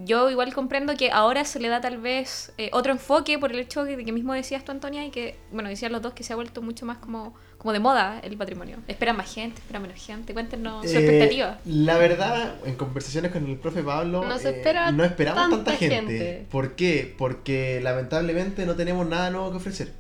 yo 0.05 0.31
igual 0.31 0.53
comprendo 0.53 0.95
que 0.95 1.11
ahora 1.11 1.45
se 1.45 1.59
le 1.59 1.69
da 1.69 1.81
tal 1.81 1.99
vez 1.99 2.53
eh, 2.59 2.69
otro 2.73 2.93
enfoque 2.93 3.39
por 3.39 3.51
el 3.53 3.59
hecho 3.59 3.85
de 3.85 4.05
que 4.05 4.13
mismo 4.13 4.35
decías 4.35 4.65
tú, 4.65 4.73
Antonia, 4.73 5.05
y 5.05 5.11
que, 5.11 5.39
bueno, 5.53 5.69
decían 5.69 5.93
los 5.93 6.03
dos 6.03 6.13
que 6.13 6.23
se 6.23 6.33
ha 6.33 6.37
vuelto 6.37 6.61
mucho 6.63 6.85
más 6.85 6.99
como, 6.99 7.35
como 7.59 7.73
de 7.73 7.81
moda 7.81 8.21
el 8.23 8.37
patrimonio. 8.37 8.79
Esperan 8.89 9.17
más 9.17 9.33
gente, 9.33 9.61
esperan 9.61 9.83
menos 9.83 9.99
gente. 10.05 10.35
Cuéntenos 10.35 10.91
su 10.91 10.97
Eh, 10.97 11.01
expectativa. 11.01 11.59
La 11.65 11.97
verdad, 11.97 12.57
en 12.65 12.77
conversaciones 12.77 13.33
con 13.33 13.47
el 13.47 13.57
profe 13.59 13.83
Pablo, 13.83 14.25
No 14.25 14.39
se 14.39 14.51
eh, 14.51 14.57
espera 14.59 14.93
no 14.93 15.05
esperamos 15.05 15.43
tanta, 15.43 15.57
tanta 15.57 15.73
gente. 15.79 15.97
gente. 15.97 16.47
¿Por 16.51 16.75
qué? 16.77 17.15
Porque 17.17 17.81
lamentablemente 17.83 18.67
no 18.67 18.75
tenemos 18.77 19.07
nada 19.09 19.31
nuevo 19.31 19.51
que 19.51 19.57
ofrecer. 19.57 19.93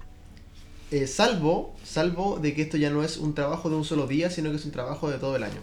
Eh, 0.92 1.06
salvo, 1.08 1.74
salvo 1.82 2.38
de 2.38 2.54
que 2.54 2.62
esto 2.62 2.76
ya 2.76 2.90
no 2.90 3.02
es 3.02 3.16
un 3.16 3.34
trabajo 3.34 3.68
de 3.70 3.76
un 3.76 3.84
solo 3.84 4.06
día, 4.06 4.30
sino 4.30 4.50
que 4.50 4.56
es 4.56 4.64
un 4.64 4.70
trabajo 4.72 5.10
de 5.10 5.18
todo 5.18 5.34
el 5.36 5.42
año. 5.42 5.60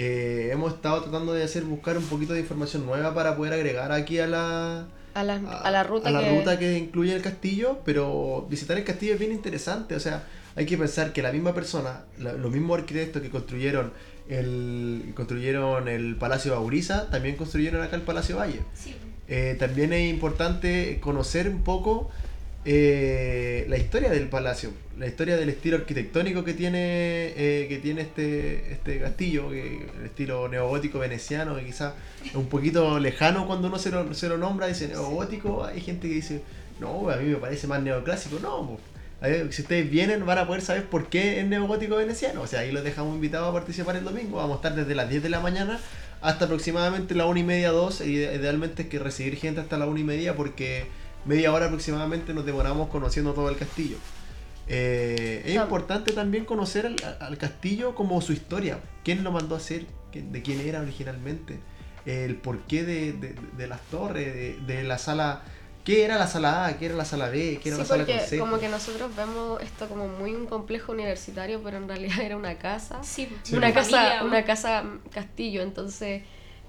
Eh, 0.00 0.50
hemos 0.52 0.74
estado 0.74 1.02
tratando 1.02 1.32
de 1.32 1.42
hacer 1.42 1.64
buscar 1.64 1.98
un 1.98 2.04
poquito 2.04 2.32
de 2.32 2.38
información 2.40 2.86
nueva 2.86 3.12
para 3.14 3.36
poder 3.36 3.52
agregar 3.52 3.90
aquí 3.90 4.20
a 4.20 4.28
la, 4.28 4.86
A 5.14 5.24
la, 5.24 5.34
a 5.64 5.70
la 5.72 5.82
ruta 5.82 6.08
a 6.08 6.12
la 6.12 6.20
que... 6.20 6.38
ruta 6.38 6.56
que 6.56 6.78
incluye 6.78 7.12
el 7.16 7.20
castillo, 7.22 7.80
pero 7.84 8.46
visitar 8.48 8.76
el 8.78 8.84
castillo 8.84 9.14
es 9.14 9.18
bien 9.18 9.32
interesante, 9.32 9.96
o 9.96 10.00
sea, 10.00 10.24
hay 10.54 10.66
que 10.66 10.78
pensar 10.78 11.12
que 11.12 11.20
la 11.20 11.32
misma 11.32 11.52
persona, 11.52 12.04
la- 12.20 12.34
los 12.34 12.52
mismos 12.52 12.78
arquitectos 12.78 13.22
que 13.22 13.28
construyeron 13.30 13.92
el 14.28 15.12
construyeron 15.16 15.88
el 15.88 16.14
Palacio 16.16 16.52
Bauriza, 16.52 17.10
también 17.10 17.34
construyeron 17.34 17.82
acá 17.82 17.96
el 17.96 18.02
Palacio 18.02 18.36
Valle. 18.36 18.60
Eh, 19.26 19.56
también 19.58 19.92
es 19.92 20.08
importante 20.08 21.00
conocer 21.00 21.48
un 21.48 21.62
poco 21.64 22.08
eh, 22.64 23.64
la 23.68 23.78
historia 23.78 24.10
del 24.10 24.28
palacio, 24.28 24.70
la 24.98 25.06
historia 25.06 25.36
del 25.36 25.48
estilo 25.48 25.76
arquitectónico 25.76 26.44
que 26.44 26.54
tiene 26.54 27.32
eh, 27.36 27.66
que 27.68 27.78
tiene 27.78 28.02
este, 28.02 28.72
este 28.72 29.00
castillo, 29.00 29.50
que 29.50 29.86
el 29.98 30.04
estilo 30.04 30.48
neogótico 30.48 30.98
veneciano, 30.98 31.56
que 31.56 31.64
quizás 31.64 31.94
es 32.24 32.34
un 32.34 32.48
poquito 32.48 32.98
lejano 32.98 33.46
cuando 33.46 33.68
uno 33.68 33.78
se 33.78 33.90
lo, 33.90 34.12
se 34.12 34.28
lo 34.28 34.38
nombra, 34.38 34.66
dice 34.66 34.88
neogótico, 34.88 35.64
hay 35.64 35.80
gente 35.80 36.08
que 36.08 36.14
dice, 36.14 36.42
no, 36.80 37.08
a 37.08 37.16
mí 37.16 37.28
me 37.28 37.36
parece 37.36 37.66
más 37.66 37.82
neoclásico, 37.82 38.38
no, 38.40 38.78
ver, 39.20 39.52
si 39.52 39.62
ustedes 39.62 39.88
vienen 39.90 40.26
van 40.26 40.38
a 40.38 40.46
poder 40.46 40.62
saber 40.62 40.84
por 40.86 41.08
qué 41.08 41.40
es 41.40 41.46
neogótico 41.46 41.96
veneciano, 41.96 42.42
o 42.42 42.46
sea, 42.46 42.60
ahí 42.60 42.72
los 42.72 42.84
dejamos 42.84 43.14
invitados 43.14 43.48
a 43.48 43.52
participar 43.52 43.96
el 43.96 44.04
domingo, 44.04 44.38
vamos 44.38 44.52
a 44.52 44.56
estar 44.56 44.74
desde 44.74 44.94
las 44.94 45.08
10 45.08 45.22
de 45.22 45.28
la 45.28 45.40
mañana 45.40 45.80
hasta 46.20 46.46
aproximadamente 46.46 47.14
la 47.14 47.26
una 47.26 47.40
y 47.40 47.44
media, 47.44 47.70
dos, 47.70 48.00
y 48.00 48.16
idealmente 48.16 48.82
es 48.82 48.88
que 48.88 48.98
recibir 48.98 49.36
gente 49.36 49.60
hasta 49.60 49.78
la 49.78 49.86
una 49.86 50.00
y 50.00 50.04
media 50.04 50.34
porque 50.34 50.86
media 51.28 51.52
hora 51.52 51.66
aproximadamente 51.66 52.34
nos 52.34 52.44
demoramos 52.44 52.88
conociendo 52.88 53.32
todo 53.34 53.48
el 53.50 53.56
castillo. 53.56 53.98
Eh, 54.66 55.42
es 55.46 55.54
importante 55.54 56.12
también 56.12 56.44
conocer 56.44 56.86
al, 56.86 56.96
al 57.20 57.38
castillo 57.38 57.94
como 57.94 58.20
su 58.20 58.32
historia, 58.32 58.80
quién 59.04 59.22
lo 59.24 59.30
mandó 59.32 59.54
a 59.54 59.58
hacer, 59.58 59.86
de 60.12 60.42
quién 60.42 60.60
era 60.60 60.80
originalmente, 60.80 61.60
el 62.06 62.36
porqué 62.36 62.82
de, 62.84 63.12
de- 63.12 63.34
de 63.56 63.66
las 63.66 63.80
torres, 63.82 64.34
de, 64.34 64.58
de 64.74 64.82
la 64.84 64.98
sala, 64.98 65.42
qué 65.84 66.04
era 66.04 66.18
la 66.18 66.26
sala 66.26 66.66
A, 66.66 66.78
qué 66.78 66.86
era 66.86 66.94
la 66.96 67.04
sala 67.04 67.28
B, 67.28 67.60
qué 67.62 67.68
era 67.70 67.76
Sí, 67.76 67.82
la 67.82 67.88
sala 67.88 68.04
consejo. 68.06 68.44
como 68.44 68.58
que 68.58 68.68
nosotros 68.68 69.14
vemos 69.16 69.62
esto 69.62 69.88
como 69.88 70.06
muy 70.08 70.34
un 70.34 70.46
complejo 70.46 70.92
universitario, 70.92 71.60
pero 71.62 71.76
en 71.78 71.88
realidad 71.88 72.20
era 72.22 72.36
una 72.36 72.56
casa. 72.58 73.02
Sí, 73.02 73.28
Sí, 73.42 73.56
una 73.56 73.72
pues. 73.72 73.86
casa, 73.86 73.96
familia, 73.98 74.24
una 74.24 74.44
casa 74.44 74.84
castillo, 75.12 75.62
entonces 75.62 76.22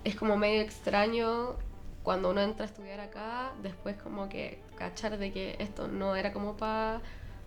es 0.05 0.15
como 0.15 0.37
medio 0.37 0.61
extraño 0.61 1.55
cuando 2.03 2.29
uno 2.29 2.41
entra 2.41 2.65
a 2.65 2.67
estudiar 2.67 2.99
acá, 2.99 3.53
después 3.61 3.97
como 3.97 4.29
que 4.29 4.59
cachar 4.77 5.17
de 5.17 5.31
que 5.31 5.55
esto 5.59 5.87
no 5.87 6.15
era 6.15 6.31
como 6.33 6.55
para 6.57 7.01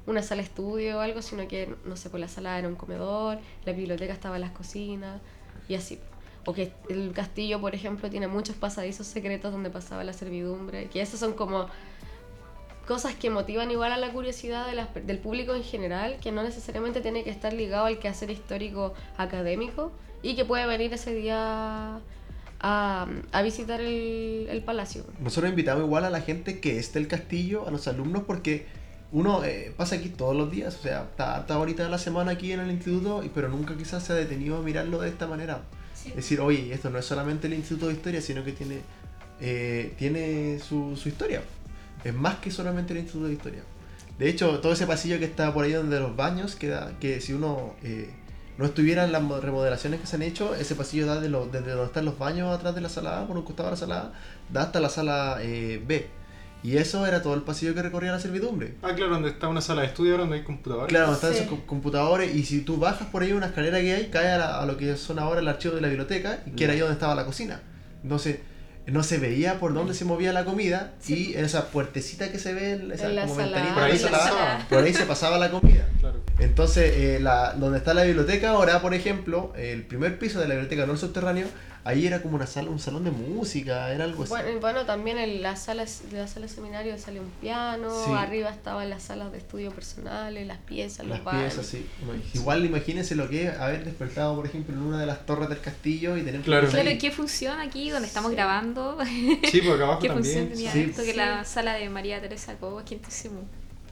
una 0.06 0.23
sala 0.23 0.42
de 0.42 0.49
estudio 0.49 0.99
o 0.99 1.00
algo, 1.00 1.23
sino 1.23 1.47
que, 1.49 1.75
no 1.85 1.97
sé, 1.97 2.11
pues 2.11 2.21
la 2.21 2.28
sala 2.28 2.59
era 2.59 2.68
un 2.68 2.75
comedor, 2.75 3.38
la 3.64 3.73
biblioteca 3.73 4.12
estaba 4.12 4.37
en 4.37 4.42
las 4.42 4.50
cocinas 4.52 5.21
y 5.68 5.75
así. 5.75 5.99
O 6.44 6.52
que 6.52 6.73
el 6.88 7.12
castillo, 7.12 7.61
por 7.61 7.75
ejemplo, 7.75 8.11
tiene 8.11 8.26
muchos 8.26 8.56
pasadizos 8.56 9.06
secretos 9.06 9.52
donde 9.52 9.71
pasaba 9.71 10.02
la 10.02 10.12
servidumbre, 10.12 10.88
que 10.88 11.00
esas 11.00 11.21
son 11.21 11.35
como 11.35 11.68
cosas 12.87 13.14
que 13.14 13.30
motivan 13.30 13.71
igual 13.71 13.92
a 13.92 13.97
la 13.97 14.12
curiosidad 14.12 14.66
de 14.66 15.02
del 15.02 15.18
público 15.18 15.54
en 15.54 15.62
general, 15.62 16.18
que 16.21 16.32
no 16.32 16.42
necesariamente 16.42 17.00
tiene 17.00 17.23
que 17.23 17.30
estar 17.30 17.52
ligado 17.52 17.87
al 17.87 18.00
quehacer 18.00 18.30
histórico 18.30 18.92
académico 19.16 19.92
y 20.21 20.35
que 20.35 20.44
puede 20.44 20.66
venir 20.66 20.92
ese 20.92 21.14
día 21.14 22.00
a, 22.62 23.07
a 23.33 23.42
visitar 23.42 23.81
el, 23.81 24.47
el 24.49 24.62
palacio. 24.62 25.04
Nosotros 25.21 25.50
invitamos 25.50 25.85
igual 25.85 26.04
a 26.04 26.11
la 26.11 26.21
gente 26.21 26.61
que 26.61 26.78
esté 26.78 26.99
el 26.99 27.09
castillo, 27.09 27.66
a 27.66 27.71
los 27.71 27.88
alumnos, 27.88 28.23
porque 28.26 28.66
uno 29.11 29.45
eh, 29.45 29.75
pasa 29.76 29.97
aquí 29.97 30.09
todos 30.09 30.35
los 30.35 30.50
días, 30.50 30.76
o 30.76 30.83
sea, 30.83 31.02
está 31.11 31.37
harta 31.37 31.54
ahorita 31.54 31.85
de 31.85 31.90
la 31.90 31.99
semana 31.99 32.33
aquí 32.33 32.52
en 32.52 32.61
el 32.61 32.71
instituto, 32.71 33.23
pero 33.35 33.49
nunca 33.49 33.76
quizás 33.76 34.04
se 34.04 34.12
ha 34.12 34.16
detenido 34.16 34.57
a 34.57 34.62
mirarlo 34.62 35.00
de 35.00 35.09
esta 35.11 35.26
manera. 35.26 35.61
Es 36.07 36.16
decir, 36.16 36.40
oye, 36.40 36.73
esto 36.73 36.88
no 36.90 36.99
es 36.99 37.04
solamente 37.04 37.47
el 37.47 37.54
instituto 37.54 37.88
de 37.88 37.95
historia, 37.95 38.21
sino 38.21 38.42
que 38.42 38.52
tiene, 38.52 38.78
eh, 39.40 39.92
tiene 39.99 40.59
su, 40.59 40.97
su 40.97 41.09
historia. 41.09 41.42
Es 42.02 42.14
más 42.14 42.37
que 42.37 42.50
solamente 42.50 42.92
el 42.92 43.00
instituto 43.00 43.28
de 43.28 43.35
historia. 43.35 43.62
De 44.19 44.28
hecho, 44.28 44.61
todo 44.61 44.73
ese 44.73 44.87
pasillo 44.87 45.19
que 45.19 45.26
está 45.26 45.52
por 45.54 45.64
ahí 45.64 45.73
donde 45.73 46.00
los 46.00 46.16
baños, 46.16 46.57
queda, 46.57 46.99
que 46.99 47.21
si 47.21 47.33
uno 47.33 47.75
eh, 47.83 48.11
no 48.59 48.64
estuviera 48.66 49.04
en 49.04 49.12
las 49.12 49.23
mo- 49.23 49.40
remodelaciones 49.40 50.00
que 50.00 50.06
se 50.06 50.16
han 50.16 50.23
hecho, 50.23 50.54
ese 50.54 50.75
pasillo 50.75 51.06
da 51.06 51.21
de 51.21 51.28
lo- 51.28 51.47
desde 51.47 51.71
donde 51.71 51.87
están 51.87 52.04
los 52.04 52.18
baños 52.18 52.54
atrás 52.54 52.75
de 52.75 52.80
la 52.80 52.88
sala 52.88 53.21
A, 53.21 53.26
por 53.26 53.37
un 53.37 53.44
costado 53.44 53.68
de 53.68 53.73
la 53.73 53.76
sala 53.78 53.99
A, 53.99 54.12
da 54.52 54.62
hasta 54.62 54.80
la 54.80 54.88
sala 54.88 55.38
eh, 55.40 55.82
B. 55.87 56.09
Y 56.64 56.76
eso 56.76 57.04
era 57.06 57.23
todo 57.23 57.35
el 57.35 57.42
pasillo 57.42 57.75
que 57.75 57.82
recorría 57.82 58.12
la 58.12 58.21
servidumbre. 58.21 58.76
Ah, 58.82 58.94
claro, 58.94 59.14
donde 59.14 59.30
está 59.30 59.49
una 59.49 59.61
sala 59.61 59.80
de 59.80 59.88
estudio, 59.88 60.16
donde 60.16 60.37
hay 60.37 60.44
computadores. 60.44 60.88
Claro, 60.90 61.06
donde 61.06 61.16
están 61.16 61.32
Sí. 61.32 61.38
esos 61.40 61.49
co- 61.59 61.66
computadores 61.66 62.32
y 62.37 62.44
si 62.44 62.61
tú 62.61 62.76
bajas 62.76 63.09
por 63.09 63.23
ahí 63.23 63.32
una 63.32 63.47
escalera 63.47 63.80
que 63.80 63.92
hay, 63.94 64.06
cae 64.11 64.30
a, 64.30 64.38
la- 64.38 64.61
a 64.61 64.66
lo 64.66 64.76
que 64.76 64.97
son 64.97 65.18
ahora 65.18 65.40
el 65.40 65.49
archivo 65.49 65.75
de 65.75 65.80
la 65.80 65.88
biblioteca 65.88 66.40
y 66.47 66.50
que 66.52 66.64
era 66.64 66.73
ahí 66.75 66.78
donde 66.78 66.92
estaba 66.94 67.16
la 67.16 67.25
cocina. 67.25 67.61
Entonces, 68.04 68.38
no 68.86 69.02
se 69.02 69.18
veía 69.18 69.60
por 69.60 69.74
dónde 69.74 69.94
se 69.94 70.04
movía 70.04 70.32
la 70.32 70.44
comida 70.44 70.92
y 71.06 71.34
en 71.34 71.44
esa 71.44 71.68
puertecita 71.68 72.32
que 72.32 72.38
se 72.38 72.52
ve, 72.52 72.72
en 72.72 72.90
esa 72.92 73.08
En 73.08 73.16
la 73.16 73.22
como 73.22 73.36
sala 73.36 73.46
ventanita 73.46 73.74
Por 73.74 73.82
ahí 73.84 73.98
se 73.98 74.04
la 74.06 74.10
la 74.10 74.18
sala, 74.18 74.30
sala. 74.34 74.66
por 74.68 74.84
ahí 74.84 74.92
se 74.94 75.06
pasaba 75.06 75.38
la 75.38 75.50
comida. 75.50 75.88
Claro. 76.00 76.20
Entonces, 76.40 76.92
eh, 76.96 77.18
la, 77.20 77.52
donde 77.52 77.78
está 77.78 77.94
la 77.94 78.02
biblioteca 78.02 78.50
ahora, 78.50 78.82
por 78.82 78.92
ejemplo, 78.92 79.52
el 79.56 79.84
primer 79.84 80.18
piso 80.18 80.40
de 80.40 80.48
la 80.48 80.54
biblioteca, 80.54 80.84
no 80.84 80.94
el 80.94 80.98
subterráneo, 80.98 81.46
ahí 81.84 82.06
era 82.06 82.22
como 82.22 82.36
una 82.36 82.46
sala, 82.46 82.70
un 82.70 82.78
salón 82.78 83.04
de 83.04 83.10
música, 83.10 83.92
era 83.92 84.04
algo 84.04 84.22
así. 84.22 84.30
Bueno, 84.30 84.60
bueno, 84.60 84.86
también 84.86 85.18
en 85.18 85.42
la 85.42 85.56
sala, 85.56 85.84
la 86.12 86.28
sala 86.28 86.46
de 86.46 86.52
seminario 86.52 86.96
sale 86.98 87.20
un 87.20 87.28
piano, 87.40 87.90
Sí. 88.04 88.12
arriba 88.12 88.50
estaban 88.50 88.88
las 88.90 89.02
salas 89.02 89.32
de 89.32 89.38
estudio 89.38 89.70
personales, 89.72 90.46
las 90.46 90.58
piezas, 90.58 91.06
Las 91.06 91.18
los 91.18 91.24
baños. 91.24 91.42
piezas, 91.54 91.66
sí. 91.66 91.86
Igual 92.34 92.64
imagínense 92.64 93.14
lo 93.16 93.28
que 93.28 93.46
es 93.48 93.58
haber 93.58 93.84
despertado, 93.84 94.34
por 94.36 94.46
ejemplo, 94.46 94.74
en 94.74 94.82
una 94.82 95.00
de 95.00 95.06
las 95.06 95.26
torres 95.26 95.48
del 95.48 95.60
castillo 95.60 96.16
y 96.16 96.22
tener 96.22 96.40
Claro. 96.42 96.68
Claro. 96.68 96.90
¿qué 97.00 97.10
función 97.10 97.58
aquí 97.60 97.90
donde 97.90 98.06
estamos 98.08 98.30
Sí. 98.30 98.36
grabando? 98.36 98.98
Sí, 99.50 99.60
porque 99.66 99.82
abajo 99.82 100.00
¿Qué 100.00 100.10
función 100.10 100.48
también. 100.48 100.52
tenía 100.52 100.72
Sí. 100.72 100.80
esto? 100.90 101.02
Que 101.02 101.10
Sí. 101.12 101.16
la 101.16 101.44
sala 101.44 101.74
de 101.74 101.88
María 101.90 102.20
Teresa 102.20 102.54
Cobo, 102.56 102.82
quintísimo. 102.84 103.40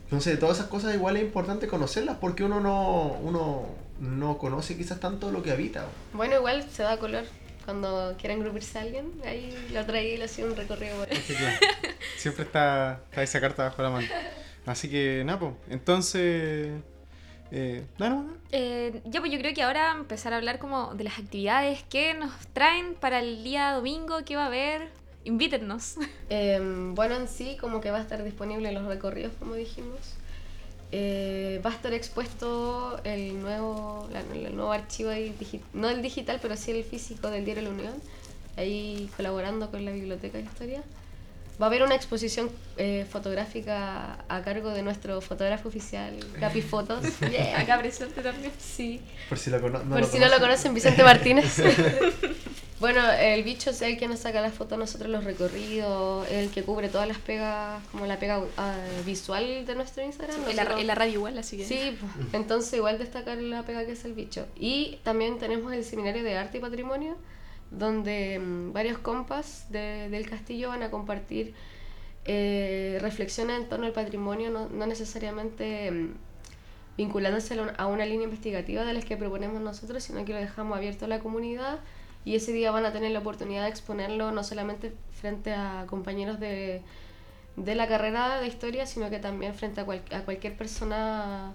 Entonces, 0.05 0.37
todas 0.39 0.57
esas 0.57 0.67
cosas 0.69 0.93
igual 0.93 1.15
es 1.17 1.23
importante 1.23 1.67
conocerlas 1.67 2.17
porque 2.19 2.43
uno 2.43 2.59
no, 2.59 3.17
uno 3.23 3.65
no 4.01 4.37
conoce 4.37 4.75
quizás 4.75 4.99
tanto 4.99 5.31
lo 5.31 5.41
que 5.41 5.51
habita. 5.51 5.85
Bueno, 6.13 6.35
igual 6.35 6.65
se 6.69 6.83
da 6.83 6.97
color. 6.97 7.23
Cuando 7.65 8.15
quieran 8.19 8.39
grupirse 8.39 8.79
a 8.79 8.81
alguien, 8.81 9.11
ahí 9.25 9.55
lo 9.73 9.85
traí 9.85 10.13
y 10.13 10.17
le 10.17 10.25
hacía 10.25 10.45
un 10.45 10.55
recorrido 10.55 10.97
por 10.97 11.09
ahí. 11.09 11.17
Es 11.17 11.25
que, 11.25 11.35
claro, 11.35 11.57
siempre 12.17 12.43
está, 12.43 13.01
está 13.09 13.23
esa 13.23 13.41
carta 13.41 13.63
bajo 13.63 13.81
la 13.81 13.89
mano. 13.89 14.07
Así 14.65 14.89
que, 14.89 15.23
Napo, 15.25 15.57
entonces. 15.69 16.81
Eh, 17.53 17.83
nada, 17.97 18.15
no, 18.15 18.23
no. 18.23 18.33
Eh, 18.51 19.01
ya, 19.05 19.19
pues 19.19 19.31
yo 19.31 19.37
creo 19.37 19.53
que 19.53 19.61
ahora 19.61 19.91
empezar 19.91 20.33
a 20.33 20.37
hablar 20.37 20.57
como 20.57 20.93
de 20.93 21.03
las 21.03 21.19
actividades 21.19 21.83
que 21.83 22.13
nos 22.13 22.31
traen 22.53 22.95
para 22.95 23.19
el 23.19 23.43
día 23.43 23.73
domingo, 23.73 24.19
qué 24.25 24.35
va 24.35 24.43
a 24.43 24.47
haber. 24.47 24.89
Invítennos. 25.23 25.95
Em, 26.29 26.95
bueno, 26.95 27.15
en 27.15 27.27
sí, 27.27 27.57
como 27.59 27.81
que 27.81 27.91
va 27.91 27.97
a 27.97 28.01
estar 28.01 28.23
disponible 28.23 28.69
en 28.69 28.75
los 28.75 28.85
recorridos, 28.85 29.33
como 29.37 29.55
dijimos. 29.55 29.99
Eh, 30.93 31.61
va 31.65 31.69
a 31.69 31.73
estar 31.73 31.93
expuesto 31.93 32.99
el 33.05 33.41
nuevo, 33.41 34.09
la- 34.11 34.19
el 34.35 34.53
nuevo 34.55 34.73
archivo, 34.73 35.09
ahí 35.09 35.33
digi- 35.39 35.61
no 35.73 35.89
el 35.89 36.01
digital, 36.01 36.39
pero 36.41 36.57
sí 36.57 36.71
el 36.71 36.83
físico 36.83 37.29
del 37.29 37.45
Diario 37.45 37.63
La 37.63 37.69
Unión, 37.69 37.93
ahí 38.57 39.09
colaborando 39.15 39.71
con 39.71 39.85
la 39.85 39.91
Biblioteca 39.91 40.37
de 40.37 40.43
Historia. 40.43 40.83
Va 41.61 41.65
a 41.65 41.69
haber 41.69 41.83
una 41.83 41.95
exposición 41.95 42.49
eh, 42.77 43.05
fotográfica 43.09 44.25
a 44.27 44.41
cargo 44.41 44.71
de 44.71 44.81
nuestro 44.81 45.21
fotógrafo 45.21 45.69
oficial, 45.69 46.13
Capi 46.39 46.61
Fotos. 46.73 47.03
Yeah. 47.19 47.59
Acá 47.61 47.77
presente 47.79 48.21
también. 48.21 48.51
Sí. 48.59 48.99
Por 49.29 49.37
si 49.37 49.49
lo, 49.49 49.59
no 49.59 49.79
Por 49.79 50.01
lo 50.01 50.05
si 50.07 50.17
no 50.19 50.25
lo 50.25 50.39
conocen. 50.39 50.39
conocen, 50.39 50.73
Vicente 50.73 51.03
Martínez. 51.03 51.61
bueno, 52.81 52.99
el 53.11 53.43
bicho 53.43 53.69
es 53.69 53.81
el 53.81 53.97
que 53.97 54.07
nos 54.09 54.19
saca 54.19 54.41
las 54.41 54.53
fotos 54.53 54.77
nosotros 54.77 55.09
los 55.09 55.23
recorridos, 55.23 56.27
el 56.29 56.49
que 56.49 56.63
cubre 56.63 56.89
todas 56.89 57.07
las 57.07 57.17
pegas, 57.19 57.81
como 57.93 58.05
la 58.05 58.19
pega 58.19 58.41
ah, 58.57 58.75
visual 59.05 59.65
de 59.65 59.75
nuestro 59.75 60.03
Instagram. 60.03 60.35
En 60.49 60.55
la, 60.57 60.63
Nosotros- 60.63 60.81
en 60.81 60.87
la 60.87 60.95
radio 60.95 61.13
igual, 61.13 61.37
así 61.37 61.55
que. 61.57 61.65
Sí, 61.65 61.97
pues, 61.99 62.11
entonces 62.33 62.73
igual 62.73 62.97
destacar 62.97 63.37
la 63.37 63.63
pega 63.63 63.85
que 63.85 63.93
es 63.93 64.03
el 64.03 64.13
bicho. 64.13 64.45
Y 64.57 64.99
también 65.03 65.37
tenemos 65.39 65.71
el 65.71 65.85
seminario 65.85 66.23
de 66.23 66.35
arte 66.37 66.57
y 66.57 66.61
patrimonio, 66.61 67.15
donde 67.69 68.39
mm, 68.39 68.73
varios 68.73 68.97
compas 68.97 69.67
de- 69.69 70.09
del 70.09 70.29
castillo 70.29 70.69
van 70.69 70.83
a 70.83 70.91
compartir 70.91 71.53
eh, 72.25 72.97
reflexiones 73.01 73.57
en 73.61 73.69
torno 73.69 73.85
al 73.85 73.93
patrimonio, 73.93 74.49
no, 74.51 74.69
no 74.69 74.85
necesariamente 74.87 75.89
mm, 75.91 76.13
vinculándose 76.97 77.57
a 77.77 77.85
una 77.87 78.05
línea 78.05 78.25
investigativa 78.25 78.83
de 78.85 78.93
las 78.93 79.05
que 79.05 79.17
proponemos 79.17 79.61
nosotros, 79.61 80.03
sino 80.03 80.23
que 80.25 80.33
lo 80.33 80.39
dejamos 80.39 80.77
abierto 80.77 81.05
a 81.05 81.07
la 81.07 81.19
comunidad 81.19 81.79
y 82.25 82.35
ese 82.35 82.53
día 82.53 82.71
van 82.71 82.85
a 82.85 82.93
tener 82.93 83.11
la 83.11 83.19
oportunidad 83.19 83.63
de 83.63 83.69
exponerlo 83.69 84.31
no 84.31 84.43
solamente 84.43 84.93
frente 85.11 85.53
a 85.53 85.85
compañeros 85.87 86.39
de, 86.39 86.81
de 87.55 87.75
la 87.75 87.87
carrera 87.87 88.39
de 88.41 88.47
historia, 88.47 88.85
sino 88.85 89.09
que 89.09 89.19
también 89.19 89.55
frente 89.55 89.81
a, 89.81 89.85
cual- 89.85 90.03
a 90.11 90.21
cualquier 90.25 90.57
persona 90.57 91.53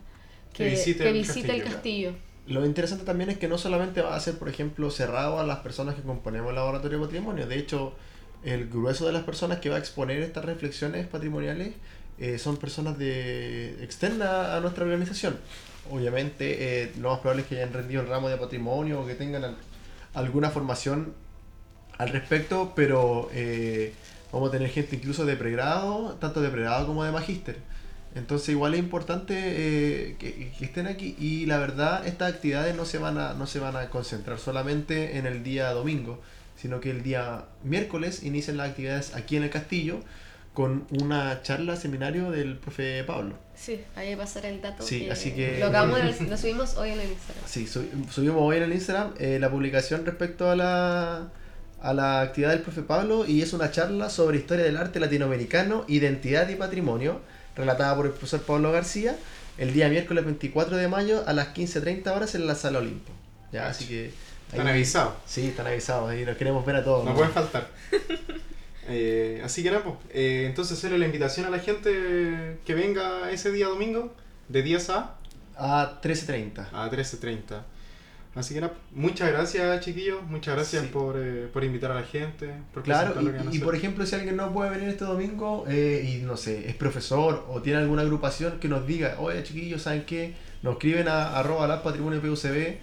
Que 0.52 0.64
que, 0.64 0.70
visite 0.70 1.02
que 1.04 1.08
el 1.10 1.14
visite 1.14 1.52
el 1.54 1.62
castillo. 1.64 2.12
Lo 2.46 2.64
interesante 2.64 3.04
también 3.04 3.30
es 3.30 3.38
que 3.38 3.48
no 3.48 3.58
solamente 3.58 4.02
va 4.02 4.14
a 4.14 4.20
ser, 4.20 4.38
por 4.38 4.48
ejemplo, 4.48 4.90
cerrado 4.90 5.40
a 5.40 5.44
las 5.44 5.58
personas 5.60 5.96
que 5.96 6.02
componemos 6.02 6.50
el 6.50 6.56
laboratorio 6.56 6.98
de 6.98 7.04
patrimonio. 7.06 7.46
De 7.46 7.58
hecho, 7.58 7.94
el 8.44 8.68
grueso 8.68 9.06
de 9.06 9.12
las 9.12 9.24
personas 9.24 9.58
que 9.58 9.68
va 9.68 9.76
a 9.76 9.78
exponer 9.80 10.22
estas 10.22 10.44
reflexiones 10.44 11.06
patrimoniales 11.08 11.74
eh, 12.18 12.38
son 12.38 12.56
personas 12.56 12.98
de 12.98 13.82
externas 13.82 14.28
a 14.30 14.60
nuestra 14.60 14.84
organización. 14.84 15.40
Obviamente, 15.90 16.82
eh, 16.84 16.92
lo 17.00 17.10
más 17.10 17.18
probable 17.20 17.42
es 17.42 17.48
que 17.48 17.56
hayan 17.56 17.72
rendido 17.72 18.02
el 18.02 18.08
ramo 18.08 18.28
de 18.28 18.36
patrimonio 18.36 19.00
o 19.00 19.06
que 19.06 19.14
tengan 19.16 19.56
alguna 20.16 20.50
formación 20.50 21.14
al 21.98 22.08
respecto, 22.08 22.72
pero 22.74 23.30
eh, 23.32 23.92
vamos 24.32 24.48
a 24.48 24.52
tener 24.52 24.70
gente 24.70 24.96
incluso 24.96 25.24
de 25.24 25.36
pregrado, 25.36 26.16
tanto 26.20 26.40
de 26.40 26.48
pregrado 26.48 26.86
como 26.86 27.04
de 27.04 27.12
magíster. 27.12 27.58
Entonces 28.14 28.48
igual 28.48 28.72
es 28.72 28.80
importante 28.80 29.34
eh, 29.36 30.16
que, 30.18 30.50
que 30.58 30.64
estén 30.64 30.86
aquí 30.86 31.14
y 31.18 31.44
la 31.44 31.58
verdad 31.58 32.06
estas 32.06 32.32
actividades 32.32 32.74
no 32.74 32.86
se 32.86 32.96
van 32.96 33.18
a 33.18 33.34
no 33.34 33.46
se 33.46 33.58
van 33.58 33.76
a 33.76 33.90
concentrar 33.90 34.38
solamente 34.38 35.18
en 35.18 35.26
el 35.26 35.42
día 35.42 35.70
domingo, 35.72 36.22
sino 36.56 36.80
que 36.80 36.90
el 36.90 37.02
día 37.02 37.44
miércoles 37.62 38.22
inician 38.22 38.56
las 38.56 38.70
actividades 38.70 39.14
aquí 39.14 39.36
en 39.36 39.42
el 39.42 39.50
castillo 39.50 40.00
con 40.56 40.86
una 41.02 41.42
charla 41.42 41.76
seminario 41.76 42.30
del 42.30 42.56
profe 42.56 43.04
Pablo. 43.04 43.34
Sí, 43.54 43.78
ahí 43.94 44.14
va 44.14 44.22
a 44.22 44.26
pasar 44.26 44.46
el 44.46 44.62
dato. 44.62 44.82
Sí, 44.82 45.06
así 45.10 45.32
que- 45.32 45.58
Lo, 45.60 45.66
acabamos 45.66 46.00
lo 46.30 46.36
subimos 46.38 46.78
hoy 46.78 46.92
en 46.92 47.00
el 47.00 47.10
Instagram. 47.10 47.44
Sí, 47.46 47.66
sub- 47.66 48.10
subimos 48.10 48.40
hoy 48.40 48.56
en 48.56 48.62
el 48.62 48.72
Instagram 48.72 49.12
eh, 49.18 49.36
la 49.38 49.50
publicación 49.50 50.06
respecto 50.06 50.50
a 50.50 50.56
la 50.56 51.28
a 51.82 51.92
la 51.92 52.22
actividad 52.22 52.52
del 52.52 52.62
profe 52.62 52.80
Pablo 52.80 53.26
y 53.26 53.42
es 53.42 53.52
una 53.52 53.70
charla 53.70 54.08
sobre 54.08 54.38
historia 54.38 54.64
del 54.64 54.78
arte 54.78 54.98
latinoamericano, 54.98 55.84
identidad 55.88 56.48
y 56.48 56.54
patrimonio, 56.54 57.20
relatada 57.54 57.94
por 57.94 58.06
el 58.06 58.12
profesor 58.12 58.40
Pablo 58.40 58.72
García, 58.72 59.14
el 59.58 59.74
día 59.74 59.90
miércoles 59.90 60.24
24 60.24 60.78
de 60.78 60.88
mayo 60.88 61.22
a 61.26 61.34
las 61.34 61.48
15.30 61.48 62.16
horas 62.16 62.34
en 62.34 62.46
la 62.46 62.54
Sala 62.54 62.78
Olimpo. 62.78 63.12
Ya, 63.52 63.68
así 63.68 63.84
que... 63.84 64.10
Están 64.50 64.68
avisados. 64.68 65.14
Sí, 65.26 65.48
están 65.48 65.66
avisados, 65.66 66.08
ahí 66.10 66.24
nos 66.24 66.36
queremos 66.38 66.64
ver 66.64 66.76
a 66.76 66.82
todos. 66.84 67.04
No 67.04 67.10
¿no? 67.10 67.16
pueden 67.16 67.32
faltar. 67.32 67.68
Eh, 68.88 69.40
así 69.44 69.62
que 69.62 69.70
Napo, 69.70 69.98
eh, 70.10 70.44
entonces 70.46 70.78
hacerle 70.78 70.98
la 70.98 71.06
invitación 71.06 71.46
a 71.46 71.50
la 71.50 71.58
gente 71.58 72.58
que 72.64 72.74
venga 72.74 73.30
ese 73.30 73.50
día 73.52 73.66
domingo, 73.68 74.14
de 74.48 74.62
10 74.62 74.90
a, 74.90 75.14
A 75.58 76.00
13.30. 76.02 76.68
a 76.72 76.90
13.30. 76.90 77.62
Así 78.34 78.52
que 78.52 78.60
Napo, 78.60 78.76
muchas 78.92 79.30
gracias 79.32 79.80
chiquillos, 79.84 80.22
muchas 80.24 80.54
gracias 80.56 80.82
Sí. 80.82 80.88
por, 80.92 81.16
eh, 81.18 81.48
por 81.52 81.64
invitar 81.64 81.90
a 81.90 81.94
la 81.94 82.02
gente, 82.02 82.50
por 82.74 82.82
Claro, 82.82 83.14
lo 83.14 83.30
que 83.32 83.36
van 83.38 83.38
a 83.38 83.42
y, 83.44 83.46
y 83.46 83.48
hacer. 83.48 83.64
por 83.64 83.74
ejemplo, 83.74 84.04
si 84.04 84.14
alguien 84.14 84.36
no 84.36 84.52
puede 84.52 84.70
venir 84.70 84.88
este 84.90 85.04
domingo 85.06 85.64
eh, 85.68 86.06
y 86.06 86.22
no 86.22 86.36
sé, 86.36 86.68
es 86.68 86.74
profesor 86.76 87.46
o 87.48 87.62
tiene 87.62 87.78
alguna 87.78 88.02
agrupación 88.02 88.60
que 88.60 88.68
nos 88.68 88.86
diga, 88.86 89.16
oye 89.20 89.42
chiquillos, 89.42 89.82
¿saben 89.82 90.04
qué? 90.04 90.34
Nos 90.62 90.74
escriben 90.74 91.08
a 91.08 91.38
arroba 91.38 91.66
la 91.66 91.82
patrimonio 91.82 92.20
PUCB 92.20 92.76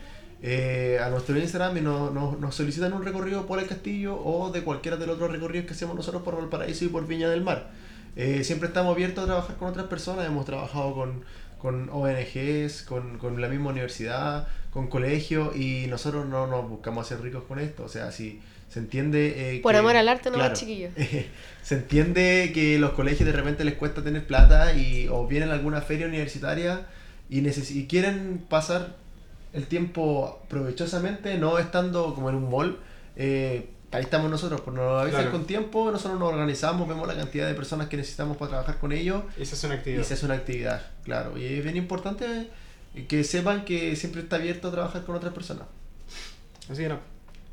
eh, 0.46 1.00
a 1.02 1.10
nuestro 1.10 1.38
Instagram 1.38 1.78
y 1.78 1.82
nos, 1.82 2.14
nos- 2.14 2.38
nos 2.40 2.54
solicitan 2.54 2.92
un 2.94 3.04
recorrido 3.06 3.46
por 3.48 3.60
el 3.60 3.66
castillo 3.68 4.20
o 4.22 4.52
de 4.52 4.62
cualquiera 4.62 4.98
de 4.98 5.08
los 5.08 5.16
otros 5.16 5.32
recorridos 5.32 5.66
que 5.68 5.74
hacemos 5.74 5.96
nosotros 5.96 6.22
por 6.24 6.36
Valparaíso 6.36 6.84
y 6.86 6.90
por 6.90 7.08
Viña 7.08 7.30
del 7.30 7.42
Mar. 7.42 7.72
Eh, 8.18 8.44
siempre 8.44 8.68
estamos 8.68 8.94
abiertos 8.94 9.24
a 9.24 9.28
trabajar 9.28 9.56
con 9.56 9.70
otras 9.70 9.88
personas, 9.88 10.28
hemos 10.28 10.46
trabajado 10.46 10.94
con, 10.94 11.24
con 11.60 11.90
ONGs, 11.90 12.84
con, 12.84 13.18
con 13.18 13.40
la 13.42 13.48
misma 13.48 13.70
universidad, 13.72 14.48
con 14.72 14.88
colegios 14.88 15.56
y 15.56 15.88
nosotros 15.88 16.28
no 16.28 16.46
nos 16.48 16.68
buscamos 16.70 17.06
hacer 17.06 17.22
ricos 17.24 17.44
con 17.48 17.60
esto, 17.60 17.86
o 17.86 17.90
sea, 17.90 18.12
si 18.12 18.42
se 18.70 18.80
entiende... 18.80 19.56
eh, 19.58 19.62
Por 19.62 19.72
que- 19.72 19.78
amor 19.78 19.96
al 19.96 20.10
arte, 20.10 20.30
no 20.30 20.36
claro, 20.36 20.50
más 20.52 20.60
chiquillos. 20.60 20.92
se 21.64 21.76
entiende 21.76 22.52
que 22.54 22.78
los 22.80 22.92
colegios 22.92 23.26
de 23.26 23.32
repente 23.34 23.64
les 23.64 23.76
cuesta 23.76 24.04
tener 24.04 24.28
plata 24.28 24.74
y 24.76 25.08
o 25.10 25.26
vienen 25.28 25.50
a 25.50 25.54
alguna 25.54 25.82
feria 25.82 26.06
universitaria 26.08 26.86
y, 27.30 27.42
neces- 27.42 27.72
y 27.72 27.88
quieren 27.88 28.44
pasar 28.50 28.96
el 29.54 29.68
tiempo 29.68 30.42
provechosamente, 30.50 31.38
no 31.38 31.58
estando 31.60 32.14
como 32.16 32.30
en 32.30 32.36
un 32.36 32.50
mall. 32.50 32.80
eh, 33.16 33.70
ahí 33.92 34.02
estamos 34.02 34.32
nosotros, 34.32 34.62
por 34.62 34.74
nos 34.74 35.00
avisan 35.04 35.22
Claro. 35.22 35.38
con 35.38 35.46
tiempo, 35.46 35.92
nosotros 35.92 36.20
nos 36.20 36.30
organizamos, 36.34 36.88
vemos 36.88 37.08
la 37.08 37.16
cantidad 37.16 37.48
de 37.48 37.54
personas 37.54 37.88
que 37.90 37.96
necesitamos 37.98 38.38
para 38.38 38.50
trabajar 38.50 38.80
con 38.80 38.92
ellos 38.92 39.22
Esa 39.38 39.54
es 39.54 39.64
una 39.66 39.76
y 39.76 39.78
actividad. 39.78 40.04
se 40.04 40.14
hace 40.16 40.26
una 40.26 40.34
actividad, 40.34 40.82
claro. 41.04 41.38
Y 41.38 41.46
es 41.46 41.64
bien 41.64 41.78
importante 41.78 42.48
que 43.08 43.24
sepan 43.24 43.66
que 43.66 43.96
siempre 43.96 44.22
está 44.22 44.38
abierto 44.38 44.70
a 44.70 44.72
trabajar 44.72 45.04
con 45.06 45.16
otras 45.16 45.32
personas. 45.34 45.66
Así 46.72 46.82
que 46.82 46.90
Napo. 46.90 47.04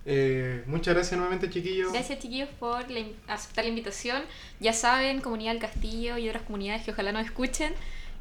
Eh, 0.06 0.62
muchas 0.66 0.94
gracias 0.94 1.12
nuevamente 1.18 1.50
chiquillos. 1.50 1.92
Gracias 1.92 2.18
chiquillos 2.20 2.48
por 2.58 2.90
la 2.90 3.04
aceptar 3.28 3.64
la 3.64 3.68
invitación. 3.68 4.22
Ya 4.60 4.72
saben, 4.72 5.20
comunidad 5.20 5.52
del 5.52 5.60
Castillo 5.60 6.16
y 6.16 6.26
otras 6.28 6.44
comunidades 6.44 6.82
que 6.84 6.92
ojalá 6.92 7.12
nos 7.12 7.26
escuchen, 7.26 7.74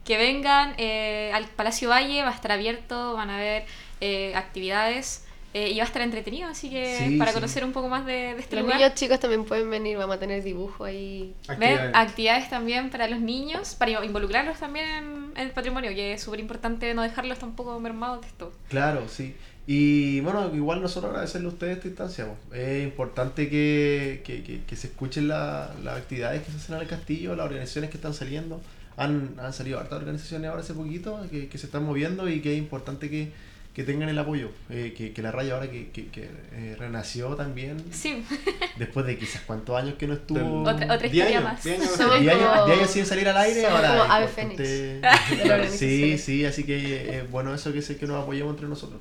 que 0.05 0.17
vengan 0.17 0.73
eh, 0.77 1.31
al 1.33 1.45
Palacio 1.45 1.89
Valle, 1.89 2.23
va 2.23 2.29
a 2.29 2.35
estar 2.35 2.51
abierto, 2.51 3.13
van 3.13 3.29
a 3.29 3.35
haber 3.37 3.65
eh, 4.01 4.33
actividades 4.35 5.25
eh, 5.53 5.69
y 5.69 5.77
va 5.77 5.83
a 5.83 5.87
estar 5.87 6.01
entretenido, 6.03 6.47
así 6.49 6.69
que 6.69 6.95
Sí, 7.07 7.17
para 7.17 7.31
sí. 7.31 7.35
conocer 7.35 7.63
un 7.65 7.71
poco 7.71 7.89
más 7.89 8.05
de, 8.05 8.35
de 8.35 8.39
este 8.39 8.55
Los 8.55 8.63
lugar. 8.65 8.77
niños 8.79 8.93
chicos 8.95 9.19
también 9.19 9.45
pueden 9.45 9.69
venir, 9.69 9.97
vamos 9.97 10.15
a 10.15 10.19
tener 10.19 10.43
dibujo 10.43 10.83
ahí. 10.85 11.33
Actividades. 11.47 11.91
actividades 11.95 12.49
también 12.49 12.89
para 12.91 13.07
los 13.07 13.19
niños, 13.19 13.73
para 13.75 14.03
involucrarlos 14.05 14.59
también 14.59 14.87
en, 14.89 15.33
el 15.37 15.51
patrimonio, 15.51 15.89
que 15.91 16.13
es 16.13 16.21
súper 16.21 16.39
importante 16.39 16.93
no 16.93 17.01
dejarlos 17.01 17.39
tampoco 17.39 17.79
mermados 17.79 18.21
de 18.21 18.27
esto. 18.27 18.51
Claro, 18.69 19.07
sí. 19.09 19.35
Y 19.67 20.19
bueno, 20.21 20.51
igual 20.55 20.81
nosotros 20.81 21.11
agradecerle 21.11 21.47
a 21.47 21.51
ustedes 21.51 21.77
esta 21.77 21.87
instancia. 21.87 22.27
Es 22.53 22.83
importante 22.83 23.49
que, 23.49 24.21
que, 24.25 24.43
que- 24.43 24.63
que 24.65 24.75
se 24.75 24.87
escuchen 24.87 25.27
la- 25.27 25.71
las 25.83 25.97
actividades 25.97 26.43
que 26.43 26.51
se 26.51 26.57
hacen 26.57 26.75
en 26.75 26.81
el 26.81 26.87
castillo, 26.87 27.35
las 27.35 27.45
organizaciones 27.45 27.89
que 27.91 27.97
están 27.97 28.13
saliendo. 28.13 28.61
Han, 28.99 29.35
han 29.39 29.53
salido 29.53 29.79
hartas 29.79 29.99
organizaciones 29.99 30.49
ahora 30.49 30.61
hace 30.61 30.73
poquito 30.73 31.25
que, 31.31 31.47
que 31.47 31.57
se 31.57 31.65
están 31.67 31.85
moviendo 31.85 32.29
y 32.29 32.41
que 32.41 32.53
es 32.53 32.59
importante 32.59 33.09
que, 33.09 33.31
que 33.73 33.83
tengan 33.83 34.09
el 34.09 34.17
apoyo. 34.19 34.49
eh, 34.69 34.93
que, 34.97 35.13
que 35.13 35.21
la 35.21 35.31
raya 35.31 35.53
ahora 35.53 35.69
que, 35.71 35.89
que, 35.91 36.07
que, 36.07 36.29
eh, 36.53 36.75
renació 36.77 37.35
también, 37.35 37.77
Sí, 37.91 38.23
después 38.77 39.05
de 39.05 39.17
quizás 39.17 39.41
cuántos 39.45 39.77
años 39.77 39.95
que 39.97 40.07
no 40.07 40.15
estuvo. 40.15 40.61
Otra- 40.63 40.93
otra 40.93 41.05
historia 41.07 41.25
años, 41.27 41.43
más. 41.43 41.63
diez 41.63 41.79
años 41.79 41.99
años, 41.99 42.33
como- 42.35 42.65
diez 42.65 42.77
años 42.79 42.89
sin 42.91 43.05
salir 43.05 43.29
al 43.29 43.37
aire, 43.37 43.61
somos 43.61 43.75
ahora. 43.77 43.89
como 43.99 44.11
ave 44.13 44.27
fénix 44.27 44.61
sí, 45.77 46.17
sí, 46.17 46.45
así 46.45 46.63
que 46.63 47.19
es 47.19 47.29
bueno 47.31 47.53
eso 47.53 47.71
que, 47.71 47.81
se, 47.81 47.97
que 47.97 48.05
nos 48.07 48.21
apoyemos 48.21 48.51
entre 48.53 48.67
nosotros. 48.67 48.99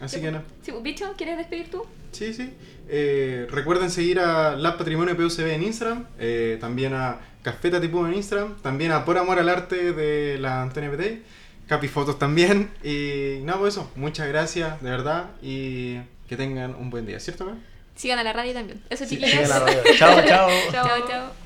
Así 0.00 0.20
que 0.20 0.30
nada. 0.30 0.44
sí, 0.62 0.72
bicho, 0.82 1.12
¿quieres 1.16 1.36
despedir 1.38 1.70
tú? 1.70 1.84
Sí, 2.12 2.32
sí. 2.32 2.50
Eh, 2.88 3.46
recuerden 3.50 3.90
seguir 3.90 4.20
a 4.20 4.54
Lab 4.56 4.78
Patrimonio 4.78 5.16
PUCB 5.16 5.46
en 5.52 5.62
Instagram, 5.64 6.04
eh, 6.18 6.58
también 6.60 6.94
a 6.94 7.18
Cafeta 7.42 7.80
Tipo 7.80 8.06
en 8.06 8.14
Instagram, 8.14 8.56
también 8.62 8.92
a 8.92 9.04
Por 9.04 9.18
Amor 9.18 9.38
al 9.38 9.48
Arte 9.48 9.92
de 9.92 10.38
la 10.38 10.62
Antonia 10.62 10.90
Petey, 10.90 11.22
Capifotos 11.66 12.18
también. 12.18 12.70
Y 12.82 13.38
nada, 13.42 13.58
pues 13.58 13.74
eso. 13.74 13.90
Muchas 13.96 14.28
gracias, 14.28 14.80
de 14.82 14.90
verdad, 14.90 15.30
y 15.42 15.98
que 16.28 16.36
tengan 16.36 16.74
un 16.74 16.90
buen 16.90 17.06
día, 17.06 17.18
¿cierto? 17.20 17.56
Sigan 17.94 18.18
a 18.18 18.22
la 18.24 18.32
radio 18.32 18.52
también. 18.52 18.82
Eso, 18.90 19.04
Sí, 19.04 19.10
chiquillos. 19.16 19.30
sigan 19.32 19.48
la 19.50 19.58
radio. 19.60 19.82
Chao, 19.96 20.22
chao. 20.26 20.48
Chao, 20.72 21.08
chao. 21.08 21.43